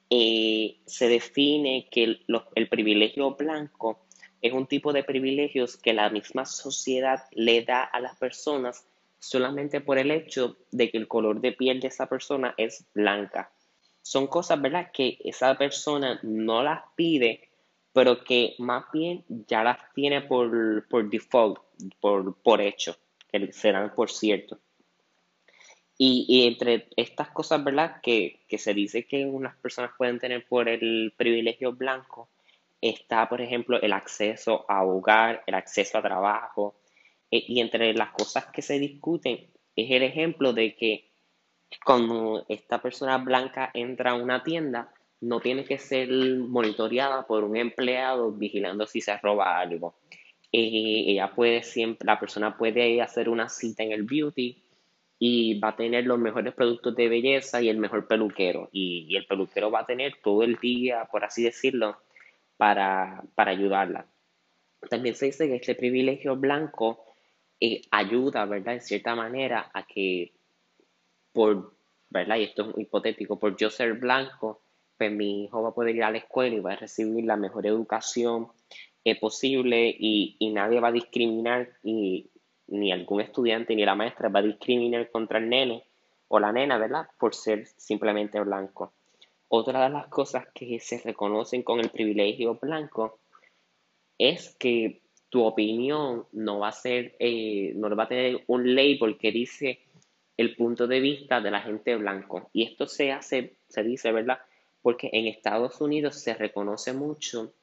eh, 0.09 0.77
se 0.85 1.07
define 1.07 1.87
que 1.91 2.19
el 2.55 2.69
privilegio 2.69 3.35
blanco 3.35 4.05
es 4.41 4.53
un 4.53 4.67
tipo 4.67 4.93
de 4.93 5.03
privilegios 5.03 5.77
que 5.77 5.93
la 5.93 6.09
misma 6.09 6.45
sociedad 6.45 7.23
le 7.31 7.63
da 7.63 7.83
a 7.83 7.99
las 7.99 8.15
personas 8.17 8.87
solamente 9.17 9.81
por 9.81 9.97
el 9.97 10.11
hecho 10.11 10.57
de 10.71 10.91
que 10.91 10.97
el 10.97 11.07
color 11.07 11.41
de 11.41 11.51
piel 11.51 11.79
de 11.79 11.87
esa 11.87 12.07
persona 12.07 12.53
es 12.57 12.85
blanca. 12.93 13.51
Son 14.01 14.27
cosas, 14.27 14.61
¿verdad?, 14.61 14.91
que 14.93 15.17
esa 15.23 15.57
persona 15.57 16.19
no 16.21 16.61
las 16.61 16.81
pide, 16.95 17.49
pero 17.91 18.23
que 18.23 18.53
más 18.59 18.85
bien 18.93 19.25
ya 19.27 19.63
las 19.63 19.79
tiene 19.95 20.21
por, 20.21 20.87
por 20.89 21.09
default, 21.09 21.59
por, 21.99 22.35
por 22.43 22.61
hecho, 22.61 22.95
que 23.31 23.51
serán 23.51 23.95
por 23.95 24.11
cierto. 24.11 24.59
Y, 25.97 26.25
y, 26.27 26.47
entre 26.47 26.87
estas 26.97 27.29
cosas, 27.29 27.63
¿verdad?, 27.63 28.01
que, 28.01 28.41
que 28.49 28.57
se 28.57 28.73
dice 28.73 29.05
que 29.05 29.25
unas 29.25 29.55
personas 29.55 29.91
pueden 29.97 30.19
tener 30.19 30.45
por 30.45 30.67
el 30.67 31.13
privilegio 31.15 31.73
blanco, 31.73 32.29
está, 32.81 33.29
por 33.29 33.41
ejemplo, 33.41 33.81
el 33.81 33.93
acceso 33.93 34.65
a 34.67 34.83
hogar, 34.83 35.43
el 35.47 35.55
acceso 35.55 35.97
a 35.97 36.01
trabajo, 36.01 36.75
eh, 37.31 37.43
y 37.47 37.59
entre 37.59 37.93
las 37.93 38.11
cosas 38.11 38.47
que 38.47 38.61
se 38.61 38.79
discuten 38.79 39.47
es 39.75 39.91
el 39.91 40.03
ejemplo 40.03 40.53
de 40.53 40.75
que 40.75 41.11
cuando 41.83 42.45
esta 42.47 42.81
persona 42.81 43.17
blanca 43.17 43.71
entra 43.73 44.11
a 44.11 44.15
una 44.15 44.43
tienda, 44.43 44.93
no 45.21 45.39
tiene 45.39 45.65
que 45.65 45.79
ser 45.79 46.09
monitoreada 46.09 47.25
por 47.25 47.43
un 47.43 47.57
empleado 47.57 48.31
vigilando 48.31 48.85
si 48.85 49.01
se 49.01 49.17
roba 49.17 49.59
algo. 49.59 49.95
Eh, 50.51 51.05
ella 51.07 51.33
puede 51.33 51.63
siempre, 51.63 52.05
la 52.05 52.19
persona 52.19 52.57
puede 52.57 53.01
hacer 53.01 53.27
una 53.29 53.49
cita 53.49 53.83
en 53.83 53.91
el 53.91 54.03
beauty 54.03 54.63
y 55.27 55.59
va 55.59 55.69
a 55.69 55.75
tener 55.75 56.05
los 56.05 56.19
mejores 56.19 56.53
productos 56.53 56.95
de 56.95 57.09
belleza 57.09 57.59
y 57.59 57.69
el 57.69 57.77
mejor 57.77 58.07
peluquero. 58.07 58.69
y 58.71 59.15
el 59.15 59.25
peluquero 59.25 59.71
va 59.71 59.79
a 59.79 59.85
tener 59.85 60.17
todo 60.23 60.43
el 60.43 60.57
día, 60.57 61.05
por 61.11 61.23
así 61.23 61.43
decirlo, 61.43 61.97
para, 62.57 63.23
ayudarla. 63.35 64.05
También 64.89 65.15
se 65.15 65.27
dice 65.27 65.47
que 65.47 65.55
este 65.55 65.75
privilegio 65.75 66.35
blanco 66.35 67.03
eh, 67.59 67.81
ayuda, 67.91 68.45
¿verdad? 68.45 68.75
En 68.75 68.81
cierta 68.81 69.15
manera 69.15 69.71
a 69.73 69.83
que 69.83 70.33
por, 71.33 71.73
¿verdad? 72.09 72.37
Y 72.37 72.43
esto 72.43 72.69
es 72.69 72.77
hipotético, 72.77 73.39
por 73.39 73.57
yo 73.57 73.69
ser 73.69 73.93
blanco, 73.93 74.61
pues 74.97 75.11
mi 75.11 75.45
hijo 75.45 75.61
va 75.61 75.69
a 75.69 75.73
poder 75.73 75.95
ir 75.95 76.03
a 76.03 76.11
la 76.11 76.19
escuela 76.19 76.55
y 76.55 76.59
va 76.59 76.73
a 76.73 76.77
recibir 76.77 77.25
la 77.25 77.35
mejor 77.35 77.65
educación 77.65 78.49
eh, 79.03 79.19
posible 79.19 79.95
y, 79.97 80.37
nadie 80.53 80.79
va 80.79 80.89
a 80.89 80.93
discriminar 80.93 81.69
y 81.83 82.29
ni 82.67 82.91
algún 82.91 83.21
estudiante 83.21 83.75
ni 83.75 83.85
la 83.85 83.95
maestra 83.95 84.29
va 84.29 84.39
a 84.39 84.43
discriminar 84.43 85.09
contra 85.11 85.39
el 85.39 85.49
nene 85.49 85.83
o 86.27 86.39
la 86.39 86.51
nena, 86.51 86.77
¿verdad? 86.77 87.07
Por 87.19 87.35
ser 87.35 87.67
simplemente 87.77 88.39
blanco. 88.39 88.93
Otra 89.47 89.83
de 89.83 89.89
las 89.89 90.07
cosas 90.07 90.45
que 90.53 90.79
se 90.79 90.99
reconocen 90.99 91.63
con 91.63 91.79
el 91.79 91.89
privilegio 91.89 92.55
blanco 92.55 93.19
es 94.17 94.55
que 94.55 95.01
tu 95.29 95.43
opinión 95.43 96.25
no 96.31 96.59
va 96.59 96.69
a 96.69 96.71
ser, 96.71 97.15
eh, 97.19 97.73
no 97.75 97.93
va 97.95 98.03
a 98.03 98.07
tener 98.07 98.43
un 98.47 98.75
label 98.75 99.17
que 99.17 99.31
dice 99.31 99.79
el 100.37 100.55
punto 100.55 100.87
de 100.87 100.99
vista 100.99 101.41
de 101.41 101.51
la 101.51 101.61
gente 101.61 101.95
blanco. 101.95 102.49
Y 102.53 102.63
esto 102.63 102.87
se 102.87 103.11
hace, 103.11 103.57
se 103.67 103.83
dice, 103.83 104.11
¿verdad? 104.11 104.39
Porque 104.81 105.09
en 105.13 105.27
Estados 105.27 105.79
Unidos 105.81 106.15
se 106.15 106.33
reconoce 106.33 106.93
mucho 106.93 107.53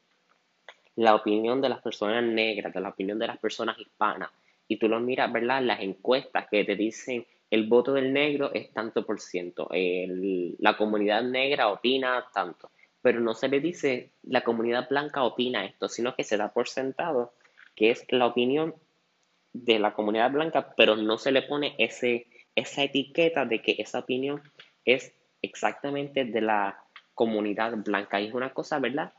la 0.95 1.15
opinión 1.15 1.61
de 1.61 1.69
las 1.69 1.81
personas 1.81 2.23
negras, 2.23 2.73
de 2.73 2.81
la 2.81 2.89
opinión 2.89 3.19
de 3.19 3.27
las 3.27 3.37
personas 3.37 3.77
hispanas. 3.79 4.29
Y 4.67 4.77
tú 4.77 4.87
lo 4.87 4.99
miras, 4.99 5.31
¿verdad? 5.31 5.61
Las 5.61 5.81
encuestas 5.81 6.47
que 6.49 6.63
te 6.63 6.75
dicen 6.75 7.25
el 7.49 7.67
voto 7.67 7.93
del 7.93 8.13
negro 8.13 8.51
es 8.53 8.73
tanto 8.73 9.05
por 9.05 9.19
ciento, 9.19 9.69
la 9.71 10.75
comunidad 10.75 11.21
negra 11.21 11.69
opina 11.69 12.25
tanto, 12.33 12.71
pero 13.01 13.19
no 13.19 13.35
se 13.35 13.47
le 13.47 13.59
dice 13.59 14.09
la 14.23 14.41
comunidad 14.41 14.89
blanca 14.89 15.23
opina 15.23 15.63
esto, 15.63 15.87
sino 15.87 16.15
que 16.15 16.23
se 16.23 16.37
da 16.37 16.51
por 16.51 16.67
sentado 16.67 17.33
que 17.75 17.91
es 17.91 18.05
la 18.09 18.25
opinión 18.25 18.75
de 19.53 19.79
la 19.79 19.93
comunidad 19.93 20.31
blanca, 20.31 20.73
pero 20.75 20.95
no 20.95 21.17
se 21.17 21.31
le 21.31 21.43
pone 21.43 21.75
ese, 21.77 22.27
esa 22.55 22.83
etiqueta 22.83 23.45
de 23.45 23.61
que 23.61 23.75
esa 23.77 23.99
opinión 23.99 24.41
es 24.85 25.13
exactamente 25.41 26.25
de 26.25 26.41
la 26.41 26.83
comunidad 27.13 27.75
blanca. 27.77 28.19
Y 28.19 28.27
es 28.27 28.33
una 28.33 28.53
cosa, 28.53 28.79
¿verdad? 28.79 29.13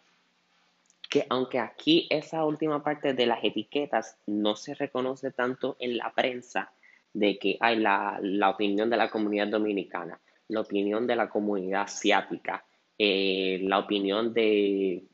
Que 1.15 1.27
aunque 1.31 1.61
aquí 1.61 2.09
esa 2.11 2.45
última 2.45 2.83
parte 2.83 3.15
de 3.15 3.27
las 3.27 3.45
etiquetas 3.45 4.19
no 4.27 4.57
se 4.57 4.75
reconoce 4.75 5.31
tanto 5.31 5.77
en 5.79 5.97
la 5.97 6.13
prensa, 6.13 6.73
de 7.13 7.39
que 7.39 7.57
hay 7.61 7.77
la, 7.77 8.19
opinión 8.53 8.91
de 8.91 8.97
la 8.97 9.09
comunidad 9.09 9.47
dominicana, 9.47 10.21
la 10.49 10.63
opinión 10.63 11.07
de 11.07 11.15
la 11.15 11.29
comunidad 11.29 11.83
asiática, 11.83 12.65
eh, 12.99 13.61
la 13.63 13.79
opinión 13.79 14.35
de, 14.35 15.05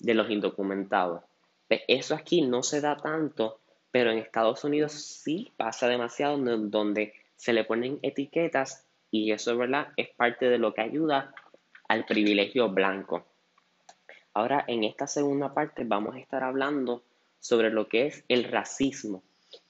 los 0.00 0.30
indocumentados. 0.30 1.22
Pues 1.68 1.82
eso 1.86 2.14
aquí 2.14 2.40
no 2.40 2.62
se 2.62 2.80
da 2.80 2.96
tanto, 2.96 3.60
pero 3.90 4.12
en 4.12 4.16
Estados 4.16 4.64
Unidos 4.64 4.92
sí 4.92 5.52
pasa 5.58 5.86
demasiado 5.86 6.38
donde 6.38 7.12
se 7.36 7.52
le 7.52 7.64
ponen 7.64 7.98
etiquetas 8.00 8.86
y 9.10 9.32
eso 9.32 9.54
¿verdad? 9.58 9.88
es 9.98 10.08
parte 10.16 10.48
de 10.48 10.56
lo 10.56 10.72
que 10.72 10.80
ayuda 10.80 11.34
al 11.88 12.06
privilegio 12.06 12.70
blanco. 12.70 13.26
Ahora 14.36 14.66
en 14.68 14.84
esta 14.84 15.06
segunda 15.06 15.54
parte 15.54 15.84
vamos 15.84 16.14
a 16.14 16.18
estar 16.18 16.44
hablando 16.44 17.02
sobre 17.40 17.70
lo 17.70 17.88
que 17.88 18.04
es 18.04 18.22
el 18.28 18.44
racismo 18.44 19.22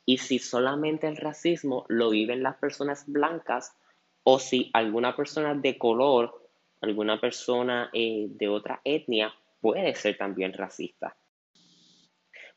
y 0.04 0.18
si 0.18 0.40
solamente 0.40 1.06
el 1.06 1.16
racismo 1.16 1.86
lo 1.86 2.10
viven 2.10 2.42
las 2.42 2.56
personas 2.56 3.04
blancas 3.06 3.76
o 4.24 4.40
si 4.40 4.68
alguna 4.72 5.14
persona 5.14 5.54
de 5.54 5.78
color, 5.78 6.42
alguna 6.80 7.20
persona 7.20 7.90
eh, 7.92 8.26
de 8.28 8.48
otra 8.48 8.80
etnia 8.82 9.32
puede 9.60 9.94
ser 9.94 10.18
también 10.18 10.52
racista. 10.52 11.16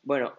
Bueno, 0.02 0.32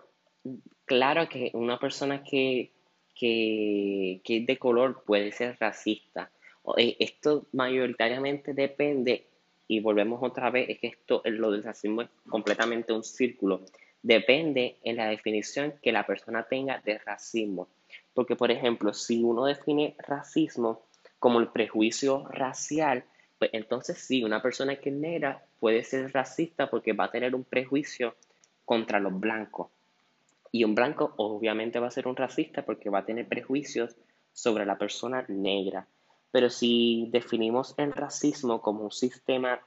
claro 0.84 1.30
que 1.30 1.51
una 1.54 1.80
persona 1.80 2.22
que, 2.22 2.74
que, 3.16 4.22
es 4.25 4.46
de 4.46 4.58
color 4.58 5.06
puede 5.06 5.32
ser 5.32 5.56
racista. 5.58 6.32
Eh, 6.75 6.98
esto 7.00 7.48
mayoritariamente 7.54 8.54
depende, 8.54 9.31
y 9.72 9.80
volvemos 9.80 10.20
otra 10.22 10.50
vez, 10.50 10.68
es 10.68 10.80
que 10.80 10.88
esto, 10.88 11.22
lo 11.24 11.51
del 11.51 11.63
racismo 11.63 12.01
es 12.01 12.10
completamente 12.28 12.92
un 12.92 13.04
círculo 13.04 13.62
depende 14.04 14.78
en 14.84 14.98
la 14.98 15.08
definición 15.08 15.75
que 15.82 15.94
la 15.94 16.06
persona 16.06 16.44
tenga 16.44 16.82
de 16.84 16.98
racismo. 16.98 17.70
Porque, 18.13 18.36
por 18.36 18.51
ejemplo, 18.51 18.94
si 18.94 19.24
uno 19.24 19.46
define 19.46 19.96
racismo 20.00 20.82
como 21.20 21.40
el 21.40 21.48
prejuicio 21.48 22.28
racial, 22.30 23.06
pues 23.38 23.51
entonces 23.54 23.98
sí, 23.98 24.25
una 24.25 24.42
persona 24.42 24.75
que 24.75 24.90
es 24.90 24.96
negra 24.96 25.46
puede 25.60 25.86
ser 25.86 26.12
racista 26.12 26.70
porque 26.70 26.92
va 26.92 27.06
a 27.06 27.12
tener 27.12 27.34
un 27.34 27.46
prejuicio 27.46 28.16
contra 28.66 29.00
los 29.00 29.18
blancos. 29.18 29.70
Y 30.51 30.66
un 30.66 30.75
blanco 30.75 31.13
obviamente 31.16 31.80
va 31.80 31.88
a 31.88 31.92
ser 31.92 32.08
un 32.08 32.18
racista 32.18 32.66
porque 32.66 32.90
va 32.90 33.00
a 33.00 33.06
tener 33.06 33.25
prejuicios 33.25 33.96
sobre 34.34 34.66
la 34.66 34.78
persona 34.78 35.24
negra. 35.30 35.88
Pero 36.32 36.50
si 36.50 37.10
definimos 37.12 37.74
el 37.78 37.92
racismo 37.94 38.62
como 38.62 38.84
un 38.84 38.92
sistema 38.92 39.60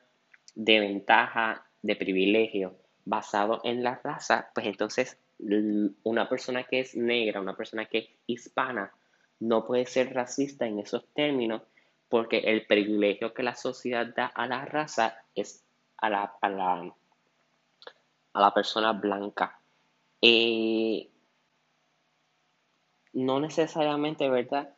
de 0.54 0.80
ventaja, 0.80 1.66
de 1.82 1.96
privilegio, 1.96 2.76
basado 3.04 3.60
en 3.64 3.82
la 3.82 4.00
raza, 4.02 4.50
pues 4.54 4.66
entonces 4.66 5.18
una 6.04 6.28
persona 6.28 6.64
que 6.64 6.80
es 6.80 6.96
negra, 6.96 7.40
una 7.40 7.56
persona 7.56 7.86
que 7.86 7.98
es 7.98 8.08
hispana, 8.26 8.92
no 9.40 9.66
puede 9.66 9.84
ser 9.86 10.14
racista 10.14 10.66
en 10.66 10.78
esos 10.78 11.06
términos 11.12 11.62
porque 12.08 12.38
el 12.38 12.66
privilegio 12.66 13.34
que 13.34 13.42
la 13.42 13.54
sociedad 13.54 14.06
da 14.14 14.26
a 14.26 14.46
la 14.46 14.64
raza 14.64 15.18
es 15.34 15.64
a 15.96 16.08
la, 16.08 16.34
a 16.40 16.48
la, 16.48 16.94
a 18.32 18.40
la 18.40 18.54
persona 18.54 18.92
blanca. 18.92 19.58
Eh, 20.22 21.10
no 23.12 23.40
necesariamente, 23.40 24.28
¿verdad? 24.28 24.73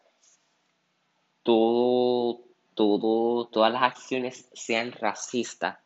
Todo, 1.46 2.42
todo, 2.74 3.46
todas 3.46 3.72
las 3.72 3.84
acciones 3.84 4.50
sean 4.52 4.90
racistas, 4.90 5.78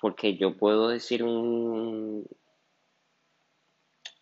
porque 0.00 0.36
yo 0.36 0.56
puedo 0.56 0.88
decir 0.88 1.24
un, 1.24 2.24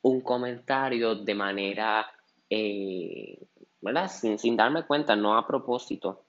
un 0.00 0.20
comentario 0.22 1.14
de 1.14 1.34
manera, 1.34 2.10
eh, 2.48 3.38
¿verdad? 3.82 4.10
Sin, 4.10 4.56
darme 4.56 4.86
cuenta, 4.86 5.14
no 5.14 5.36
a 5.36 5.46
propósito. 5.46 6.24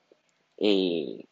Eh, 0.57 1.25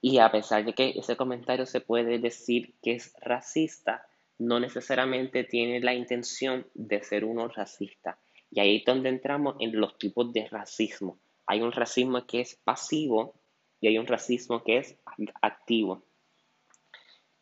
y 0.00 0.18
a 0.18 0.30
pesar 0.30 0.64
de 0.64 0.72
que 0.72 0.94
ese 0.96 1.16
comentario 1.16 1.66
se 1.66 1.82
puede 1.82 2.18
decir 2.18 2.74
que 2.82 2.92
es 2.92 3.12
racista, 3.20 4.06
no 4.38 4.58
necesariamente 4.58 5.44
tiene 5.44 5.80
la 5.80 5.92
intención 5.92 6.66
de 6.72 7.02
ser 7.02 7.26
uno 7.26 7.48
racista. 7.48 8.18
Y 8.50 8.60
ahí 8.60 8.76
es 8.76 8.84
donde 8.86 9.08
entramos 9.10 9.56
en 9.60 9.78
los 9.78 9.98
tipos 9.98 10.32
de 10.32 10.48
racismo. 10.48 11.18
Hay 11.46 11.60
un 11.60 11.72
racismo 11.72 12.26
que 12.26 12.40
es 12.40 12.56
pasivo 12.64 13.34
y 13.80 13.88
hay 13.88 13.98
un 13.98 14.06
racismo 14.06 14.62
que 14.62 14.78
es 14.78 14.96
activo. 15.42 16.02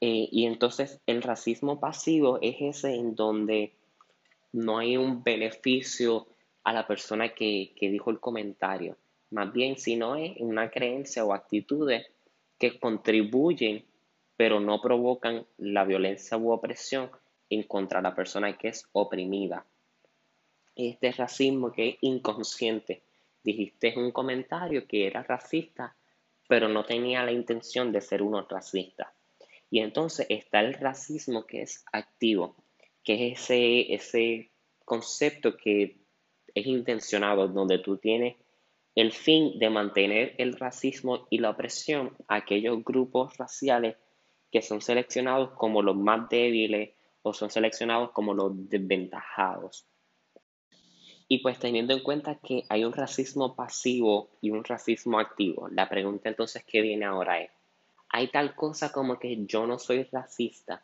Eh, 0.01 0.29
y 0.31 0.47
entonces 0.47 1.01
el 1.07 1.23
racismo 1.23 1.81
pasivo 1.81 2.39
es 2.43 2.57
ese 2.61 2.95
en 2.95 3.15
donde 3.15 3.75
no 4.53 4.79
hay 4.79 4.97
un 4.97 5.23
beneficio 5.23 6.27
a 6.65 6.73
la 6.73 6.87
persona 6.87 7.35
que, 7.35 7.75
que 7.77 7.89
dijo 7.89 8.11
el 8.11 8.21
comentario. 8.21 8.97
Más 9.31 9.53
bien, 9.53 9.79
si 9.79 9.97
no 9.97 10.17
es 10.17 10.33
una 10.39 10.71
creencia 10.71 11.25
o 11.25 11.33
actitudes 11.33 12.07
que 12.59 12.79
contribuyen 12.79 13.85
pero 14.37 14.61
no 14.61 14.81
provocan 14.81 15.47
la 15.59 15.85
violencia 15.85 16.37
u 16.37 16.51
opresión 16.51 17.11
en 17.51 17.63
contra 17.65 18.01
de 18.01 18.09
la 18.09 18.15
persona 18.15 18.57
que 18.57 18.69
es 18.69 18.89
oprimida. 18.93 19.65
Este 20.75 21.13
racismo 21.13 21.71
que 21.71 21.91
es 21.91 21.97
inconsciente. 22.01 23.04
Dijiste 23.45 23.95
un 23.97 24.11
comentario 24.11 24.87
que 24.89 25.07
era 25.07 25.23
racista, 25.23 25.95
pero 26.49 26.69
no 26.69 26.85
tenía 26.85 27.23
la 27.23 27.31
intención 27.31 27.93
de 27.93 28.01
ser 28.01 28.23
uno 28.23 28.47
racista. 28.49 29.15
Y 29.71 29.81
entonces 29.81 30.27
está 30.31 30.61
el 30.61 30.75
racismo 30.75 31.47
que 31.47 31.63
es 31.63 31.85
activo, 31.93 32.57
que 33.03 33.29
es 33.29 33.43
ese, 33.43 33.95
ese 33.95 34.51
concepto 34.85 35.57
que 35.57 35.99
es 36.55 36.67
intencionado, 36.67 37.49
donde 37.49 37.79
tú 37.79 37.99
tienes 37.99 38.37
el 38.95 39.13
fin 39.13 39.59
de 39.59 39.71
mantener 39.71 40.35
el 40.39 40.57
racismo 40.57 41.27
y 41.29 41.39
la 41.39 41.51
opresión 41.51 42.17
a 42.29 42.37
aquellos 42.37 42.85
grupos 42.85 43.37
raciales 43.37 43.97
que 44.51 44.63
son 44.63 44.81
seleccionados 44.81 45.51
como 45.51 45.83
los 45.83 45.97
más 45.97 46.29
débiles 46.29 46.91
o 47.23 47.33
son 47.35 47.51
seleccionados 47.51 48.13
como 48.13 48.35
los 48.35 48.53
desventajados. 48.69 49.87
Y 51.29 51.39
pues 51.39 51.59
teniendo 51.59 51.95
en 51.95 52.03
cuenta 52.03 52.37
que 52.37 52.65
hay 52.69 52.85
un 52.85 52.93
racismo 52.93 53.55
pasivo 53.55 54.29
y 54.41 54.51
un 54.51 54.65
racismo 54.65 55.19
activo, 55.19 55.69
la 55.69 55.89
pregunta 55.89 56.29
entonces 56.29 56.65
que 56.65 56.83
viene 56.83 57.07
ahora 57.07 57.41
es, 57.41 57.51
¿hay 58.11 58.29
tal 58.29 58.55
cosa 58.55 58.93
como 58.93 59.19
que 59.19 59.45
yo 59.47 59.67
no 59.67 59.79
soy 59.79 60.05
racista? 60.05 60.83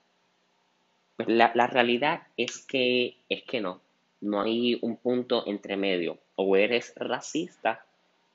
Pues 1.16 1.28
la, 1.28 1.52
la 1.54 1.66
realidad 1.66 2.22
es 2.36 2.64
que, 2.64 3.16
es 3.28 3.44
que 3.44 3.60
no, 3.60 3.80
no 4.22 4.40
hay 4.42 4.78
un 4.80 4.96
punto 4.96 5.44
entre 5.46 5.76
medio, 5.76 6.18
o 6.36 6.56
eres 6.56 6.94
racista 6.96 7.84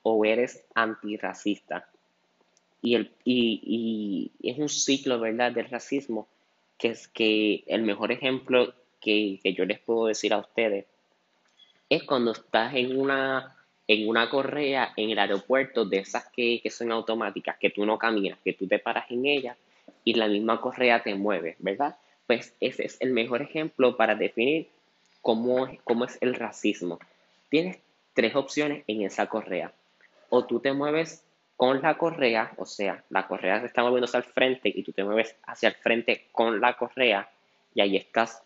o 0.02 0.24
eres 0.24 0.64
antirracista 0.74 1.88
y, 2.86 2.94
el, 2.94 3.10
y, 3.24 4.30
es 4.44 4.58
un 4.58 4.68
ciclo, 4.68 5.18
¿verdad?, 5.18 5.50
del 5.50 5.68
racismo, 5.68 6.28
que 6.78 6.90
es 6.90 7.08
que 7.08 7.64
el 7.66 7.82
mejor 7.82 8.12
ejemplo 8.12 8.72
que, 9.00 9.40
yo 9.42 9.64
les 9.64 9.80
puedo 9.80 10.06
decir 10.06 10.32
a 10.32 10.38
ustedes 10.38 10.86
es 11.88 12.02
cuando 12.04 12.32
estás 12.32 12.74
en 12.74 12.98
una, 12.98 13.56
en 13.86 14.08
una 14.08 14.28
correa 14.28 14.92
en 14.96 15.10
el 15.10 15.18
aeropuerto 15.18 15.84
de 15.84 15.98
esas 15.98 16.26
que, 16.30 16.60
que 16.62 16.70
son 16.70 16.92
automáticas, 16.92 17.56
que 17.58 17.70
tú 17.70 17.86
no 17.86 17.98
caminas, 17.98 18.38
que 18.44 18.52
tú 18.52 18.66
te 18.66 18.78
paras 18.78 19.10
en 19.10 19.26
ella 19.26 19.56
y 20.04 20.14
la 20.14 20.28
misma 20.28 20.60
correa 20.60 21.02
te 21.02 21.14
mueve, 21.14 21.56
¿verdad? 21.58 21.96
Pues 22.26 22.54
ese 22.60 22.86
es 22.86 22.96
el 23.00 23.12
mejor 23.12 23.42
ejemplo 23.42 23.96
para 23.96 24.14
definir 24.14 24.68
cómo, 25.22 25.68
cómo 25.84 26.04
es 26.04 26.18
el 26.20 26.34
racismo. 26.34 26.98
Tienes 27.50 27.78
tres 28.14 28.34
opciones 28.34 28.84
en 28.86 29.02
esa 29.02 29.26
correa. 29.26 29.72
O 30.28 30.44
tú 30.44 30.60
te 30.60 30.72
mueves 30.72 31.24
con 31.56 31.80
la 31.82 31.96
correa, 31.96 32.52
o 32.58 32.66
sea, 32.66 33.04
la 33.10 33.26
correa 33.26 33.60
se 33.60 33.66
está 33.66 33.82
moviendo 33.82 34.04
hacia 34.04 34.18
el 34.18 34.24
frente 34.24 34.72
y 34.74 34.82
tú 34.82 34.92
te 34.92 35.04
mueves 35.04 35.34
hacia 35.44 35.70
el 35.70 35.74
frente 35.76 36.26
con 36.32 36.60
la 36.60 36.76
correa 36.76 37.30
y 37.74 37.80
ahí 37.80 37.96
estás 37.96 38.42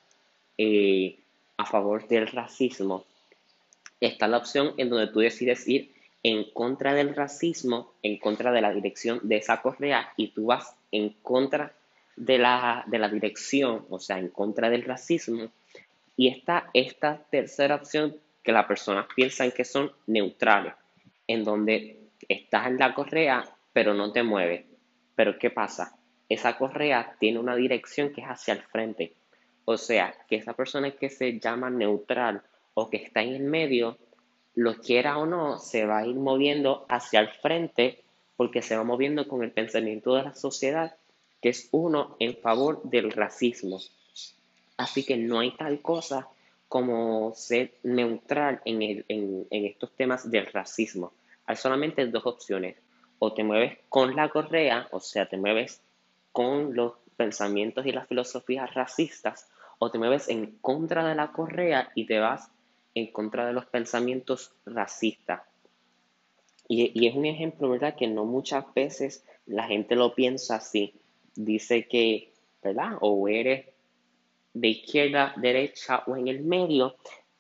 eh, 0.57 1.19
a 1.57 1.65
favor 1.65 2.07
del 2.07 2.29
racismo. 2.29 3.05
Está 4.01 4.29
la 4.29 4.39
opción 4.39 4.75
en 4.79 4.89
donde 4.89 5.09
tú 5.09 5.21
decides 5.21 5.69
ir 5.69 5.93
en 6.23 6.45
contra 6.53 6.95
del 6.95 7.15
racismo, 7.15 7.95
en 8.03 8.19
contra 8.19 8.53
de 8.53 8.61
la 8.61 8.73
dirección 8.73 9.21
de 9.23 9.37
esa 9.37 9.63
correa 9.63 10.13
y 10.17 10.29
tú 10.29 10.47
vas 10.47 10.75
en 10.93 11.11
contra 11.23 11.73
de 12.17 12.39
la, 12.39 12.85
de 12.87 12.99
la 12.99 13.09
dirección, 13.09 13.87
o 13.89 13.99
sea, 13.99 14.19
en 14.19 14.29
contra 14.29 14.69
del 14.69 14.85
racismo. 14.85 15.51
Y 16.17 16.29
está 16.29 16.71
esta 16.75 17.25
tercera 17.31 17.77
opción 17.77 18.17
que 18.43 18.53
las 18.53 18.67
personas 18.67 19.07
piensan 19.15 19.53
que 19.53 19.65
son 19.65 19.93
neutrales, 20.07 20.75
en 21.27 21.45
donde 21.45 22.01
estás 22.29 22.67
en 22.67 22.79
la 22.79 22.95
correa, 22.95 23.45
pero 23.73 23.95
no 23.95 24.13
te 24.13 24.23
mueves. 24.23 24.65
Pero 25.15 25.39
¿qué 25.39 25.51
pasa? 25.51 25.97
Esa 26.29 26.57
correa 26.57 27.17
tiene 27.19 27.39
una 27.39 27.57
dirección 27.57 28.13
que 28.13 28.21
es 28.21 28.27
hacia 28.27 28.55
el 28.55 28.63
frente. 28.63 29.15
O 29.65 29.77
sea, 29.77 30.15
que 30.29 30.37
esa 30.37 30.55
persona 30.55 30.91
que 30.91 31.09
se 31.09 31.39
llama 31.39 31.71
neutral 31.71 32.43
o 32.75 32.91
que 32.91 32.99
está 32.99 33.23
en 33.23 33.35
el 33.35 33.43
medio, 33.43 33.99
lo 34.55 34.77
quiera 34.77 35.19
o 35.19 35.27
no, 35.27 35.59
se 35.59 35.87
va 35.87 35.99
a 35.99 36.07
ir 36.07 36.17
moviendo 36.17 36.87
hacia 36.89 37.21
el 37.21 37.29
frente 37.29 38.03
porque 38.37 38.63
se 38.63 38.77
va 38.77 38.85
moviendo 38.85 39.29
con 39.29 39.43
el 39.43 39.53
pensamiento 39.53 40.15
de 40.15 40.23
la 40.23 40.35
sociedad, 40.35 40.97
que 41.41 41.51
es 41.51 41.69
uno 41.73 42.17
en 42.19 42.37
favor 42.37 42.83
del 42.85 43.13
racismo. 43.13 43.79
Así 44.77 45.05
que 45.05 45.17
no 45.17 45.41
hay 45.41 45.57
tal 45.57 45.81
cosa 45.83 46.29
como 46.69 47.33
ser 47.35 47.75
neutral 47.83 48.61
en, 48.65 49.05
en 49.09 49.65
estos 49.65 49.91
temas 49.93 50.31
del 50.31 50.47
racismo 50.47 51.13
hay 51.51 51.57
solamente 51.57 52.07
dos 52.07 52.27
opciones. 52.27 52.77
O 53.19 53.33
te 53.35 53.43
mueves 53.43 53.79
con 53.89 54.15
la 54.15 54.29
correa, 54.29 54.87
o 54.93 55.01
sea, 55.01 55.27
te 55.27 55.37
mueves 55.37 55.83
con 56.33 56.75
los 56.75 56.93
pensamientos 57.17 57.85
y 57.87 57.93
las 57.93 58.07
filosofías 58.07 58.73
racistas, 58.73 59.51
o 59.79 59.91
te 59.91 59.99
mueves 59.99 60.29
en 60.29 60.59
contra 60.61 61.07
de 61.07 61.17
la 61.17 61.33
correa 61.33 61.91
y 61.95 62.07
te 62.07 62.21
vas 62.21 62.51
en 62.95 63.13
contra 63.13 63.47
de 63.47 63.53
los 63.53 63.67
pensamientos 63.67 64.53
racistas. 64.67 65.43
Y, 66.69 67.07
es 67.07 67.15
un 67.17 67.27
ejemplo, 67.27 67.69
¿verdad? 67.69 67.97
Que 67.97 68.07
no 68.07 68.25
muchas 68.25 68.65
veces 68.75 69.25
la 69.47 69.65
gente 69.65 69.97
lo 69.97 70.15
piensa 70.15 70.57
así. 70.57 70.95
Dice 71.35 71.89
que, 71.89 72.33
¿verdad? 72.63 72.97
O 73.01 73.27
eres 73.27 73.67
de 74.55 74.69
izquierda, 74.69 75.35
derecha 75.37 76.05
o 76.07 76.17
en 76.17 76.29
el 76.29 76.43
medio, 76.43 76.95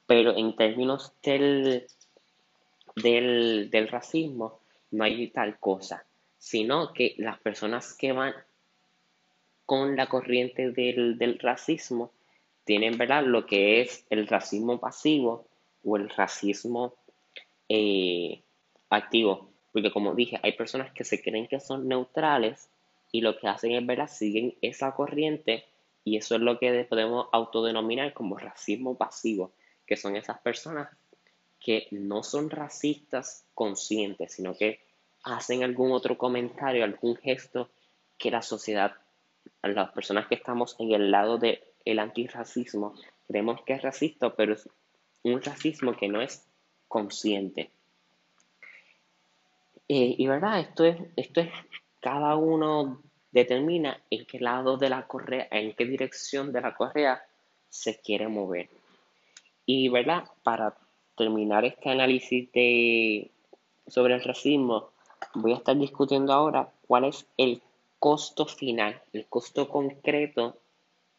pero 0.06 0.36
en 0.36 0.56
términos 0.56 1.12
del, 1.22 1.86
del, 2.96 3.88
racismo 3.88 4.60
no 4.90 5.04
hay 5.04 5.28
tal 5.28 5.58
cosa, 5.58 6.04
sino 6.38 6.92
que 6.92 7.14
las 7.18 7.38
personas 7.38 7.94
que 7.94 8.12
van 8.12 8.34
con 9.66 9.96
la 9.96 10.08
corriente 10.08 10.72
del, 10.72 11.38
racismo 11.38 12.12
tienen 12.64 12.99
¿verdad? 12.99 13.25
lo 13.25 13.46
que 13.46 13.81
es 13.81 14.05
el 14.11 14.27
racismo 14.27 14.79
pasivo 14.79 15.46
o 15.85 15.96
el 15.96 16.09
racismo 16.11 16.94
eh, 17.68 18.42
activo. 18.88 19.51
Porque 19.73 19.90
como 19.90 20.14
dije, 20.14 20.38
hay 20.42 20.53
personas 20.53 20.92
que 20.92 21.05
se 21.05 21.23
creen 21.23 21.46
que 21.46 21.61
son 21.61 21.88
neutrales 21.88 22.68
y 23.12 23.20
lo 23.20 23.38
que 23.38 23.49
hacen 23.49 23.73
es 23.73 23.87
¿verdad? 23.87 24.09
siguen 24.09 24.55
esa 24.61 24.94
corriente 24.94 25.64
y 26.05 26.16
eso 26.16 26.35
es 26.35 26.40
lo 26.40 26.59
que 26.59 26.85
podemos 26.85 27.29
autodenominar 27.33 28.12
como 28.12 28.38
racismo 28.38 28.96
pasivo, 28.96 29.53
que 29.87 29.96
son 29.96 30.16
esas 30.16 30.38
personas 30.40 30.88
que 31.61 31.87
no 31.90 32.23
son 32.23 32.51
racistas 32.51 33.44
conscientes, 33.55 34.33
sino 34.33 34.57
que 34.57 34.81
hacen 35.23 35.62
algún 35.62 35.92
otro 35.92 36.16
comentario, 36.16 36.85
algún 36.85 37.16
gesto 37.16 37.68
que 38.16 38.31
la 38.31 38.42
sociedad, 38.42 38.94
las 39.62 39.92
personas 39.92 40.27
que 40.27 40.35
estamos 40.35 40.75
en 40.79 40.92
el 40.92 41.11
lado 41.11 41.38
del 41.38 41.61
el 41.85 41.99
antirracismo, 41.99 42.95
creemos 43.27 43.62
que 43.62 43.75
es 43.75 43.83
racista, 43.83 44.35
pero 44.35 44.55
es 44.55 44.69
un 45.23 45.40
racismo 45.43 45.97
que 45.97 46.09
no 46.09 46.21
es 46.21 46.47
consciente. 46.88 47.71
Eh, 49.88 50.14
y 50.19 50.27
verdad, 50.27 50.61
esto 50.61 50.85
es, 50.85 50.97
esto 51.16 51.40
es, 51.40 51.51
cada 52.01 52.37
uno 52.37 53.03
determina 53.33 54.01
en 54.11 54.25
qué 54.27 54.40
lado 54.40 54.77
de 54.77 54.88
la 54.88 55.07
correa, 55.07 55.49
en 55.51 55.75
qué 55.75 55.85
dirección 55.85 56.53
de 56.53 56.61
la 56.61 56.75
correa 56.75 57.23
se 57.69 58.01
quiere 58.01 58.29
mover. 58.29 58.69
Y 59.66 59.88
verdad, 59.88 60.25
para 60.43 60.77
terminar 61.16 61.64
este 61.64 61.90
análisis 61.90 62.51
de, 62.53 63.31
sobre 63.87 64.14
el 64.14 64.25
racismo, 64.25 64.90
voy 65.35 65.53
a 65.53 65.57
estar 65.57 65.77
discutiendo 65.77 66.33
ahora 66.33 66.73
cuál 66.87 67.05
es 67.05 67.27
el 67.37 67.62
costo 67.99 68.47
final, 68.47 69.01
el 69.12 69.27
costo 69.27 69.69
concreto 69.69 70.57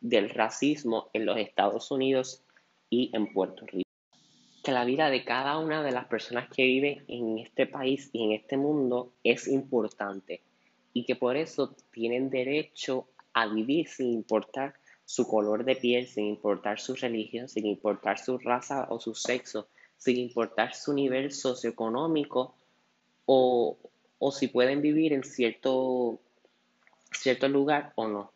del 0.01 0.29
racismo 0.31 1.09
en 1.13 1.25
los 1.25 1.37
Estados 1.37 1.91
Unidos 1.91 2.43
y 2.89 3.09
en 3.13 3.31
Puerto 3.31 3.65
Rico. 3.65 3.89
Que 4.63 4.71
la 4.71 4.83
vida 4.83 5.09
de 5.09 5.23
cada 5.23 5.57
una 5.57 5.81
de 5.83 5.91
las 5.91 6.05
personas 6.05 6.49
que 6.49 6.63
viven 6.63 7.03
en 7.07 7.39
este 7.39 7.65
país 7.65 8.09
y 8.11 8.25
en 8.25 8.31
este 8.33 8.57
mundo 8.57 9.13
es 9.23 9.47
importante 9.47 10.41
y 10.93 11.05
que 11.05 11.15
por 11.15 11.37
eso 11.37 11.75
tienen 11.91 12.29
derecho 12.29 13.07
a 13.33 13.47
vivir 13.47 13.87
sin 13.87 14.11
importar 14.11 14.75
su 15.05 15.27
color 15.27 15.63
de 15.63 15.75
piel, 15.75 16.07
sin 16.07 16.25
importar 16.25 16.79
su 16.79 16.95
religión, 16.95 17.47
sin 17.47 17.65
importar 17.65 18.19
su 18.19 18.37
raza 18.37 18.87
o 18.89 18.99
su 18.99 19.15
sexo, 19.15 19.67
sin 19.97 20.17
importar 20.17 20.73
su 20.73 20.93
nivel 20.93 21.31
socioeconómico 21.31 22.55
o, 23.25 23.77
o 24.19 24.31
si 24.31 24.47
pueden 24.47 24.81
vivir 24.81 25.13
en 25.13 25.23
cierto, 25.23 26.19
cierto 27.11 27.47
lugar 27.47 27.93
o 27.95 28.07
no. 28.07 28.31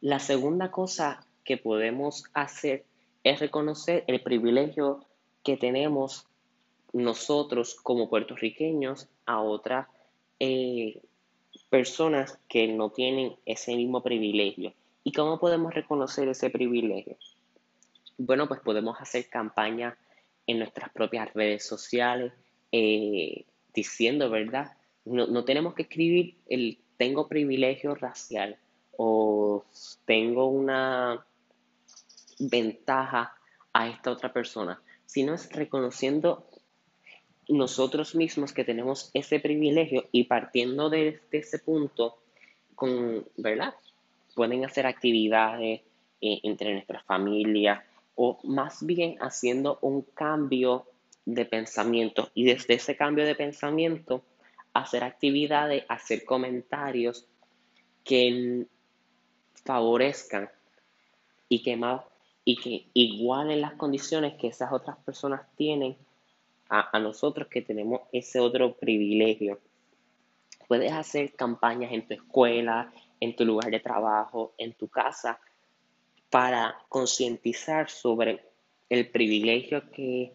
La 0.00 0.18
segunda 0.18 0.70
cosa 0.70 1.26
que 1.44 1.58
podemos 1.58 2.24
hacer 2.32 2.84
es 3.22 3.38
reconocer 3.38 4.04
el 4.06 4.22
privilegio 4.22 5.04
que 5.44 5.58
tenemos 5.58 6.26
nosotros 6.94 7.74
como 7.74 8.08
puertorriqueños 8.08 9.08
a 9.26 9.42
otras 9.42 9.88
eh, 10.38 11.02
personas 11.68 12.38
que 12.48 12.66
no 12.68 12.90
tienen 12.90 13.36
ese 13.44 13.76
mismo 13.76 14.02
privilegio. 14.02 14.72
¿Y 15.04 15.12
cómo 15.12 15.38
podemos 15.38 15.74
reconocer 15.74 16.28
ese 16.28 16.48
privilegio? 16.48 17.16
Bueno, 18.16 18.48
pues 18.48 18.60
podemos 18.60 18.98
hacer 19.00 19.28
campañas 19.28 19.98
en 20.46 20.58
nuestras 20.58 20.90
propias 20.90 21.32
redes 21.34 21.66
sociales 21.66 22.32
eh, 22.72 23.44
diciendo, 23.74 24.30
¿verdad? 24.30 24.72
No, 25.04 25.26
no 25.26 25.44
tenemos 25.44 25.74
que 25.74 25.82
escribir 25.82 26.36
el 26.48 26.78
tengo 26.96 27.28
privilegio 27.28 27.94
racial 27.94 28.58
o 29.02 29.64
tengo 30.04 30.48
una 30.48 31.24
ventaja 32.38 33.34
a 33.72 33.88
esta 33.88 34.10
otra 34.10 34.30
persona, 34.30 34.82
sino 35.06 35.32
es 35.32 35.50
reconociendo 35.52 36.46
nosotros 37.48 38.14
mismos 38.14 38.52
que 38.52 38.62
tenemos 38.62 39.10
ese 39.14 39.40
privilegio 39.40 40.04
y 40.12 40.24
partiendo 40.24 40.90
de, 40.90 41.18
ese 41.30 41.60
punto, 41.60 42.18
con, 42.74 43.26
¿verdad? 43.38 43.74
Pueden 44.34 44.66
hacer 44.66 44.86
actividades 44.86 45.80
eh, 46.20 46.40
entre 46.42 46.74
nuestras 46.74 47.02
familias 47.04 47.82
o 48.16 48.38
más 48.44 48.84
bien 48.84 49.16
haciendo 49.22 49.78
un 49.80 50.02
cambio 50.02 50.84
de 51.24 51.46
pensamiento 51.46 52.28
y 52.34 52.44
desde 52.44 52.74
ese 52.74 52.96
cambio 52.96 53.24
de 53.24 53.34
pensamiento 53.34 54.22
hacer 54.74 55.04
actividades, 55.04 55.84
hacer 55.88 56.26
comentarios 56.26 57.26
que 58.04 58.66
favorezcan 59.64 60.50
y 61.48 61.62
que 61.62 61.76
más 61.76 62.02
y 62.44 62.56
que 62.56 62.86
igualen 62.94 63.60
las 63.60 63.74
condiciones 63.74 64.34
que 64.34 64.48
esas 64.48 64.72
otras 64.72 64.96
personas 64.98 65.42
tienen 65.56 65.96
a, 66.68 66.98
nosotros 67.00 67.48
que 67.48 67.62
tenemos 67.62 68.02
ese 68.12 68.38
otro 68.38 68.74
privilegio. 68.74 69.58
Puedes 70.68 70.92
hacer 70.92 71.34
campañas 71.34 71.92
en 71.92 72.06
tu 72.06 72.14
escuela, 72.14 72.92
en 73.18 73.34
tu 73.34 73.44
lugar 73.44 73.70
de 73.70 73.80
trabajo, 73.80 74.54
en 74.56 74.72
tu 74.74 74.86
casa, 74.88 75.40
para 76.30 76.76
concientizar 76.88 77.90
sobre 77.90 78.40
el 78.88 79.08
privilegio 79.10 79.90
que 79.90 80.32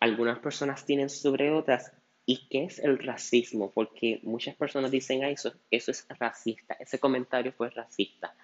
algunas 0.00 0.38
personas 0.38 0.84
tienen 0.84 1.08
sobre 1.08 1.50
otras 1.50 1.92
y 2.26 2.46
qué 2.48 2.64
es 2.64 2.78
el 2.78 2.98
racismo, 2.98 3.70
porque 3.70 4.20
muchas 4.22 4.54
personas 4.54 4.90
dicen 4.90 5.24
eso, 5.24 5.52
eso 5.70 5.90
es 5.90 6.06
racista, 6.18 6.74
ese 6.78 6.98
comentario 6.98 7.52
fue 7.52 7.70
racista, 7.70 8.34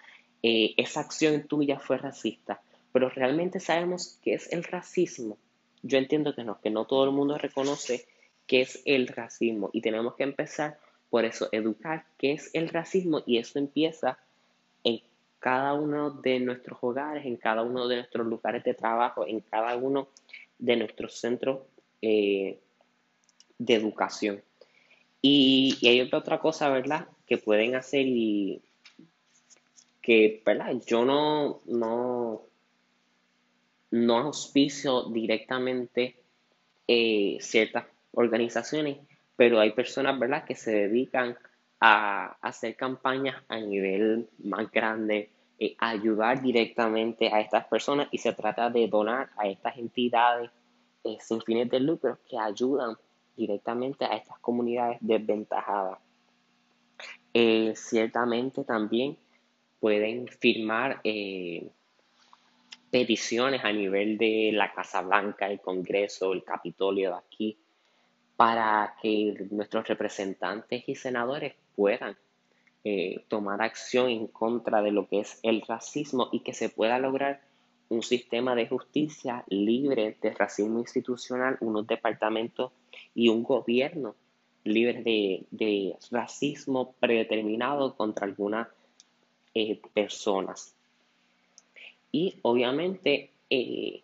eh, 0.42 0.74
esa 0.76 1.00
acción 1.00 1.42
tuya 1.46 1.78
fue 1.78 1.98
racista, 1.98 2.60
pero 2.92 3.08
realmente 3.08 3.60
sabemos 3.60 4.18
qué 4.22 4.34
es 4.34 4.52
el 4.52 4.64
racismo. 4.64 5.38
Yo 5.82 5.98
entiendo 5.98 6.34
que 6.34 6.44
no, 6.44 6.60
que 6.60 6.70
no 6.70 6.86
todo 6.86 7.04
el 7.04 7.12
mundo 7.12 7.38
reconoce 7.38 8.06
qué 8.46 8.62
es 8.62 8.82
el 8.84 9.08
racismo 9.08 9.70
y 9.72 9.80
tenemos 9.80 10.14
que 10.16 10.24
empezar 10.24 10.78
por 11.10 11.24
eso, 11.24 11.48
educar 11.52 12.06
qué 12.18 12.32
es 12.32 12.50
el 12.54 12.68
racismo 12.68 13.22
y 13.26 13.38
eso 13.38 13.58
empieza 13.58 14.18
en 14.84 15.02
cada 15.40 15.74
uno 15.74 16.10
de 16.10 16.38
nuestros 16.38 16.78
hogares, 16.82 17.26
en 17.26 17.36
cada 17.36 17.62
uno 17.62 17.88
de 17.88 17.96
nuestros 17.96 18.26
lugares 18.26 18.62
de 18.64 18.74
trabajo, 18.74 19.26
en 19.26 19.40
cada 19.40 19.76
uno 19.76 20.08
de 20.58 20.76
nuestros 20.76 21.14
centros 21.14 21.60
eh, 22.00 22.60
de 23.58 23.74
educación. 23.74 24.42
Y, 25.20 25.76
y, 25.80 25.88
hay 25.88 26.00
otra 26.00 26.38
cosa, 26.38 26.70
¿verdad?, 26.70 27.08
que 27.26 27.38
pueden 27.38 27.74
hacer 27.74 28.06
y 28.06 28.62
que, 30.10 30.42
¿verdad?, 30.44 30.74
yo 30.84 31.04
no, 31.04 31.60
no, 31.66 32.42
no 33.92 34.18
auspicio 34.18 35.04
directamente 35.04 36.16
eh, 36.88 37.38
ciertas 37.40 37.84
organizaciones, 38.10 38.98
pero 39.36 39.60
hay 39.60 39.70
personas, 39.70 40.18
¿verdad?, 40.18 40.44
que 40.44 40.56
se 40.56 40.72
dedican 40.72 41.38
a, 41.78 42.36
hacer 42.42 42.74
campañas 42.74 43.40
a 43.46 43.60
nivel 43.60 44.28
más 44.42 44.68
grande, 44.72 45.30
eh, 45.60 45.76
ayudar 45.78 46.42
directamente 46.42 47.32
a 47.32 47.40
estas 47.40 47.66
personas 47.66 48.08
y 48.10 48.18
se 48.18 48.32
trata 48.32 48.68
de 48.68 48.88
donar 48.88 49.30
a 49.36 49.46
estas 49.46 49.78
entidades 49.78 50.50
eh, 51.04 51.18
sin 51.20 51.40
fines 51.40 51.70
de 51.70 51.78
lucro 51.78 52.18
que 52.28 52.36
ayudan 52.36 52.96
directamente 53.36 54.06
a 54.06 54.16
estas 54.16 54.40
comunidades 54.40 54.98
desventajadas. 55.00 56.00
ciertamente 57.76 58.64
también 58.64 59.16
pueden 59.80 60.28
firmar 60.28 61.00
peticiones 62.90 63.64
a 63.64 63.72
nivel 63.72 64.18
de 64.18 64.50
la 64.52 64.72
Casa 64.72 65.02
Blanca, 65.02 65.46
el 65.46 65.60
Congreso, 65.60 66.32
el 66.32 66.44
Capitolio 66.44 67.10
de 67.10 67.16
aquí, 67.16 67.58
para 68.36 68.94
que 69.02 69.48
nuestros 69.50 69.86
representantes 69.88 70.84
y 70.86 70.94
senadores 70.94 71.54
puedan 71.74 72.16
eh, 72.82 73.24
tomar 73.28 73.60
acción 73.60 74.08
en 74.08 74.26
contra 74.26 74.80
de 74.80 74.90
lo 74.90 75.06
que 75.06 75.20
es 75.20 75.38
el 75.42 75.60
racismo 75.60 76.30
y 76.32 76.40
que 76.40 76.54
se 76.54 76.70
pueda 76.70 76.98
lograr 76.98 77.42
un 77.90 78.02
sistema 78.02 78.54
de 78.54 78.68
justicia 78.68 79.44
libre 79.48 80.16
de 80.22 80.30
racismo 80.30 80.78
institucional, 80.78 81.58
unos 81.60 81.86
departamentos 81.86 82.72
y 83.14 83.28
un 83.28 83.42
gobierno 83.42 84.14
libre 84.64 85.46
de, 85.50 85.96
racismo 86.10 86.94
predeterminado 87.00 87.96
contra 87.96 88.26
algunas 88.26 88.68
eh, 89.54 89.80
personas 89.94 90.74
y 92.12 92.38
obviamente 92.42 93.30
eh, 93.48 94.02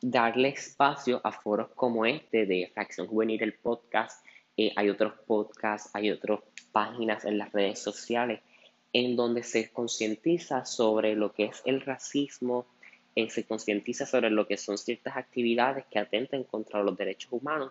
darle 0.00 0.48
espacio 0.48 1.20
a 1.24 1.32
foros 1.32 1.68
como 1.74 2.06
este 2.06 2.46
de 2.46 2.72
Reacción 2.74 3.06
Juvenil, 3.06 3.42
el 3.42 3.54
podcast. 3.54 4.24
Eh, 4.56 4.72
hay 4.76 4.88
otros 4.88 5.14
podcasts, 5.26 5.90
hay 5.92 6.10
otras 6.10 6.40
páginas 6.72 7.24
en 7.24 7.38
las 7.38 7.52
redes 7.52 7.78
sociales 7.78 8.40
en 8.92 9.16
donde 9.16 9.42
se 9.42 9.70
concientiza 9.70 10.64
sobre 10.64 11.14
lo 11.14 11.32
que 11.32 11.44
es 11.44 11.62
el 11.64 11.80
racismo, 11.80 12.66
eh, 13.14 13.30
se 13.30 13.44
concientiza 13.44 14.04
sobre 14.04 14.30
lo 14.30 14.48
que 14.48 14.56
son 14.56 14.78
ciertas 14.78 15.16
actividades 15.16 15.84
que 15.86 15.98
atenten 15.98 16.42
contra 16.44 16.82
los 16.82 16.96
derechos 16.96 17.32
humanos. 17.32 17.70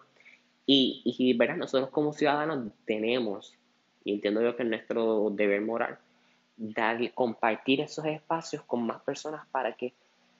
Y, 0.66 1.02
y 1.04 1.34
¿verdad? 1.34 1.58
nosotros 1.58 1.90
como 1.90 2.14
ciudadanos 2.14 2.72
tenemos, 2.86 3.54
y 4.06 4.14
entiendo 4.14 4.42
yo 4.42 4.56
que 4.56 4.64
es 4.64 4.70
nuestro 4.70 5.30
deber 5.32 5.62
moral, 5.62 5.98
dar, 6.60 7.00
compartir 7.14 7.82
esos 7.82 8.06
espacios 8.06 8.64
con 8.64 8.86
más 8.86 9.02
personas 9.02 9.48
para 9.48 9.74
que 9.74 9.94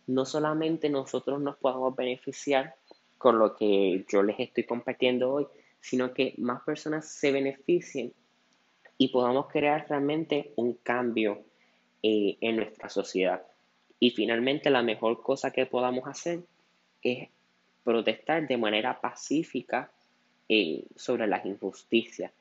no 0.06 0.26
solamente 0.26 0.90
nosotros 0.90 1.40
nos 1.40 1.56
podamos 1.58 1.96
beneficiar 1.96 2.76
con 3.18 3.40
lo 3.40 3.56
que 3.56 4.06
yo 4.08 4.22
les 4.22 4.40
estoy 4.40 4.66
compartiendo 4.66 5.32
hoy, 5.32 5.48
sino 5.80 6.14
que 6.14 6.34
más 6.38 6.62
personas 6.64 7.08
se 7.08 7.32
beneficien 7.32 8.14
y 8.98 9.08
podamos 9.08 9.48
crear 9.48 9.88
realmente 9.88 10.52
un 10.58 10.74
cambio 10.74 11.42
eh, 12.04 12.38
en 12.42 12.58
nuestra 12.58 12.90
sociedad. 12.90 13.42
Y 14.00 14.12
finalmente 14.12 14.70
la 14.70 14.84
mejor 14.84 15.22
cosa 15.22 15.52
que 15.52 15.66
podamos 15.66 16.08
hacer 16.08 16.42
es 17.02 17.30
protestar 17.84 18.46
de 18.48 18.58
manera 18.58 19.00
pacífica 19.00 19.92
eh, 20.50 20.84
sobre 20.96 21.28
las 21.28 21.46
injusticias. 21.46 22.32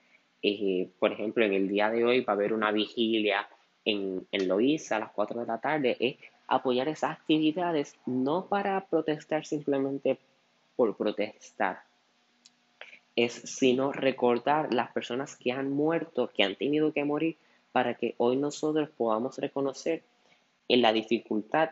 Eh, 0.42 0.88
por 0.98 1.12
ejemplo, 1.12 1.44
en 1.44 1.52
el 1.52 1.68
día 1.68 1.90
de 1.90 2.04
hoy 2.04 2.20
va 2.20 2.32
a 2.32 2.36
haber 2.36 2.52
una 2.52 2.72
vigilia 2.72 3.48
en, 3.88 4.26
en 4.32 4.48
Loíza 4.48 4.96
a 4.96 5.00
las 5.00 5.12
4 5.12 5.40
de 5.40 5.46
la 5.46 5.58
tarde 5.58 5.96
es 5.98 6.16
apoyar 6.46 6.88
esas 6.88 7.12
actividades 7.12 7.96
no 8.06 8.46
para 8.46 8.86
protestar 8.86 9.46
simplemente 9.46 10.18
por 10.76 10.96
protestar, 10.96 11.82
es 13.16 13.32
sino 13.32 13.92
recordar 13.92 14.72
las 14.72 14.92
personas 14.92 15.36
que 15.36 15.52
han 15.52 15.72
muerto, 15.72 16.30
que 16.34 16.44
han 16.44 16.56
tenido 16.56 16.92
que 16.92 17.04
morir, 17.04 17.36
para 17.72 17.94
que 17.94 18.14
hoy 18.18 18.36
nosotros 18.36 18.90
podamos 18.90 19.38
reconocer 19.38 20.02
en 20.68 20.82
la 20.82 20.92
dificultad 20.92 21.70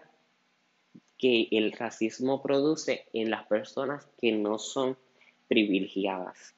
que 1.19 1.49
el 1.51 1.73
racismo 1.73 2.43
produce 2.43 3.07
en 3.13 3.31
las 3.31 3.47
personas 3.47 4.07
que 4.21 4.33
no 4.33 4.59
son 4.59 4.97
privilegiadas. 5.49 6.55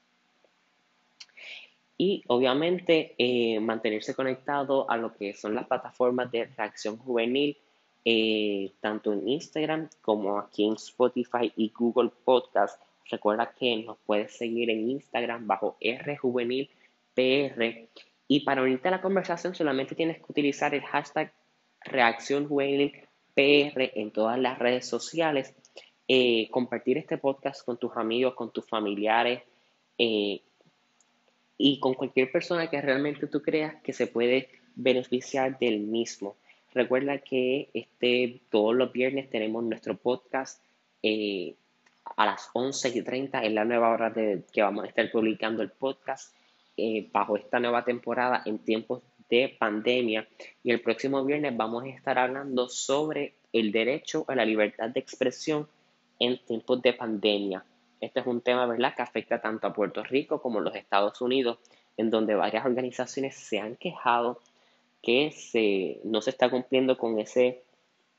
Y 2.01 2.23
obviamente 2.27 3.13
eh, 3.17 3.59
mantenerse 3.59 4.15
conectado 4.15 4.89
a 4.89 4.95
lo 4.95 5.13
que 5.13 5.33
son 5.33 5.53
las 5.53 5.67
plataformas 5.67 6.31
de 6.31 6.45
reacción 6.45 6.95
juvenil, 6.95 7.57
eh, 8.05 8.71
tanto 8.79 9.11
en 9.11 9.27
Instagram 9.27 9.89
como 10.01 10.39
aquí 10.39 10.65
en 10.65 10.75
Spotify 10.75 11.51
y 11.57 11.73
Google 11.77 12.11
Podcast. 12.23 12.81
Recuerda 13.11 13.53
que 13.53 13.83
nos 13.83 13.97
puedes 14.05 14.31
seguir 14.31 14.69
en 14.69 14.89
Instagram 14.91 15.45
bajo 15.45 15.75
RJuvenilPR. 15.81 16.69
Y 18.29 18.39
para 18.45 18.61
unirte 18.61 18.87
a 18.87 18.91
la 18.91 19.01
conversación 19.01 19.53
solamente 19.53 19.93
tienes 19.93 20.19
que 20.19 20.25
utilizar 20.29 20.73
el 20.73 20.83
hashtag 20.83 21.33
reacción 21.81 22.47
juvenil 22.47 22.93
PR 23.35 23.91
en 23.99 24.11
todas 24.11 24.39
las 24.39 24.57
redes 24.57 24.87
sociales. 24.87 25.53
Eh, 26.07 26.47
compartir 26.49 26.97
este 26.97 27.17
podcast 27.17 27.65
con 27.65 27.77
tus 27.77 27.97
amigos, 27.97 28.35
con 28.35 28.53
tus 28.53 28.65
familiares 28.65 29.43
y 31.59 31.79
con 31.79 31.93
cualquier 31.93 32.31
persona 32.31 32.69
que 32.69 32.81
realmente 32.81 33.27
tú 33.27 33.43
creas 33.43 33.75
que 33.83 33.93
se 33.93 34.07
puede 34.07 34.49
beneficiar 34.75 35.59
del 35.59 35.81
mismo. 35.81 36.37
Recuerda 36.73 37.19
que 37.19 37.69
este, 37.73 38.41
todos 38.49 38.75
los 38.75 38.91
viernes 38.91 39.29
tenemos 39.29 39.63
nuestro 39.63 39.95
podcast 39.97 40.63
eh, 41.03 41.55
a 42.15 42.25
las 42.25 42.49
11 42.53 42.97
y 42.97 43.01
30, 43.03 43.43
es 43.43 43.51
la 43.51 43.65
nueva 43.65 43.89
hora 43.89 44.09
de, 44.09 44.43
que 44.51 44.61
vamos 44.61 44.85
a 44.85 44.87
estar 44.87 45.11
publicando 45.11 45.61
el 45.61 45.69
podcast 45.69 46.33
bajo 47.11 47.35
esta 47.35 47.59
nueva 47.59 47.83
temporada 47.83 48.41
en 48.45 48.59
tiempos 48.59 49.03
de 49.29 49.55
pandemia 49.59 50.25
y 50.63 50.71
el 50.71 50.81
próximo 50.81 51.23
viernes 51.25 51.55
vamos 51.55 51.83
a 51.83 51.89
estar 51.89 52.17
hablando 52.17 52.69
sobre 52.69 53.33
el 53.53 53.71
derecho 53.71 54.23
a 54.27 54.35
la 54.35 54.45
libertad 54.45 54.89
de 54.89 54.99
expresión 54.99 55.67
en 56.19 56.37
tiempos 56.45 56.81
de 56.81 56.93
pandemia. 56.93 57.63
Este 58.01 58.19
es 58.21 58.27
un 58.27 58.41
tema, 58.41 58.65
¿verdad?, 58.65 58.95
que 58.95 59.01
afecta 59.01 59.41
tanto 59.41 59.67
a 59.67 59.73
Puerto 59.73 60.03
Rico 60.03 60.41
como 60.41 60.59
a 60.59 60.61
los 60.61 60.75
Estados 60.75 61.21
Unidos, 61.21 61.59
en 61.97 62.09
donde 62.09 62.35
varias 62.35 62.65
organizaciones 62.65 63.35
se 63.35 63.59
han 63.59 63.75
quejado 63.75 64.39
que 65.01 65.99
no 66.03 66.21
se 66.21 66.29
está 66.29 66.49
cumpliendo 66.49 66.97
con 66.97 67.19
ese 67.19 67.63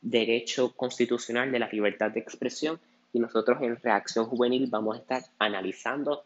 derecho 0.01 0.75
constitucional 0.75 1.53
de 1.53 1.59
la 1.59 1.69
libertad 1.69 2.11
de 2.11 2.21
expresión 2.21 2.81
y 3.13 3.19
nosotros 3.19 3.59
en 3.63 3.77
Reacción 3.77 4.27
Juvenil 4.27 4.69
vamos 4.71 4.97
a 4.97 5.01
estar 5.01 5.23
analizando 5.39 6.25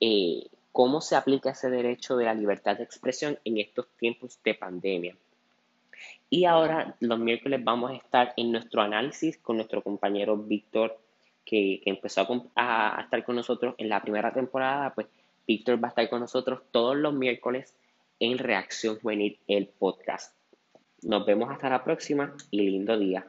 eh, 0.00 0.46
cómo 0.72 1.00
se 1.00 1.16
aplica 1.16 1.50
ese 1.50 1.70
derecho 1.70 2.16
de 2.16 2.26
la 2.26 2.34
libertad 2.34 2.76
de 2.76 2.84
expresión 2.84 3.38
en 3.44 3.58
estos 3.58 3.88
tiempos 3.98 4.38
de 4.44 4.54
pandemia. 4.54 5.16
Y 6.28 6.44
ahora 6.44 6.96
los 7.00 7.18
miércoles 7.18 7.64
vamos 7.64 7.92
a 7.92 7.96
estar 7.96 8.34
en 8.36 8.52
nuestro 8.52 8.82
análisis 8.82 9.38
con 9.38 9.56
nuestro 9.56 9.82
compañero 9.82 10.36
Víctor, 10.36 10.98
que, 11.46 11.80
empezó 11.86 12.26
a, 12.56 13.00
estar 13.02 13.24
con 13.24 13.36
nosotros 13.36 13.74
en 13.78 13.88
la 13.88 14.02
primera 14.02 14.32
temporada. 14.32 14.92
Pues 14.94 15.06
Víctor 15.46 15.82
va 15.82 15.88
a 15.88 15.90
estar 15.90 16.10
con 16.10 16.20
nosotros 16.20 16.60
todos 16.72 16.96
los 16.96 17.14
miércoles 17.14 17.74
en 18.20 18.36
Reacción 18.36 18.98
Juvenil, 18.98 19.38
el 19.46 19.68
podcast. 19.68 20.36
Nos 21.02 21.24
vemos 21.24 21.50
hasta 21.50 21.70
la 21.70 21.84
próxima 21.84 22.34
y 22.50 22.62
lindo 22.62 22.98
día. 22.98 23.26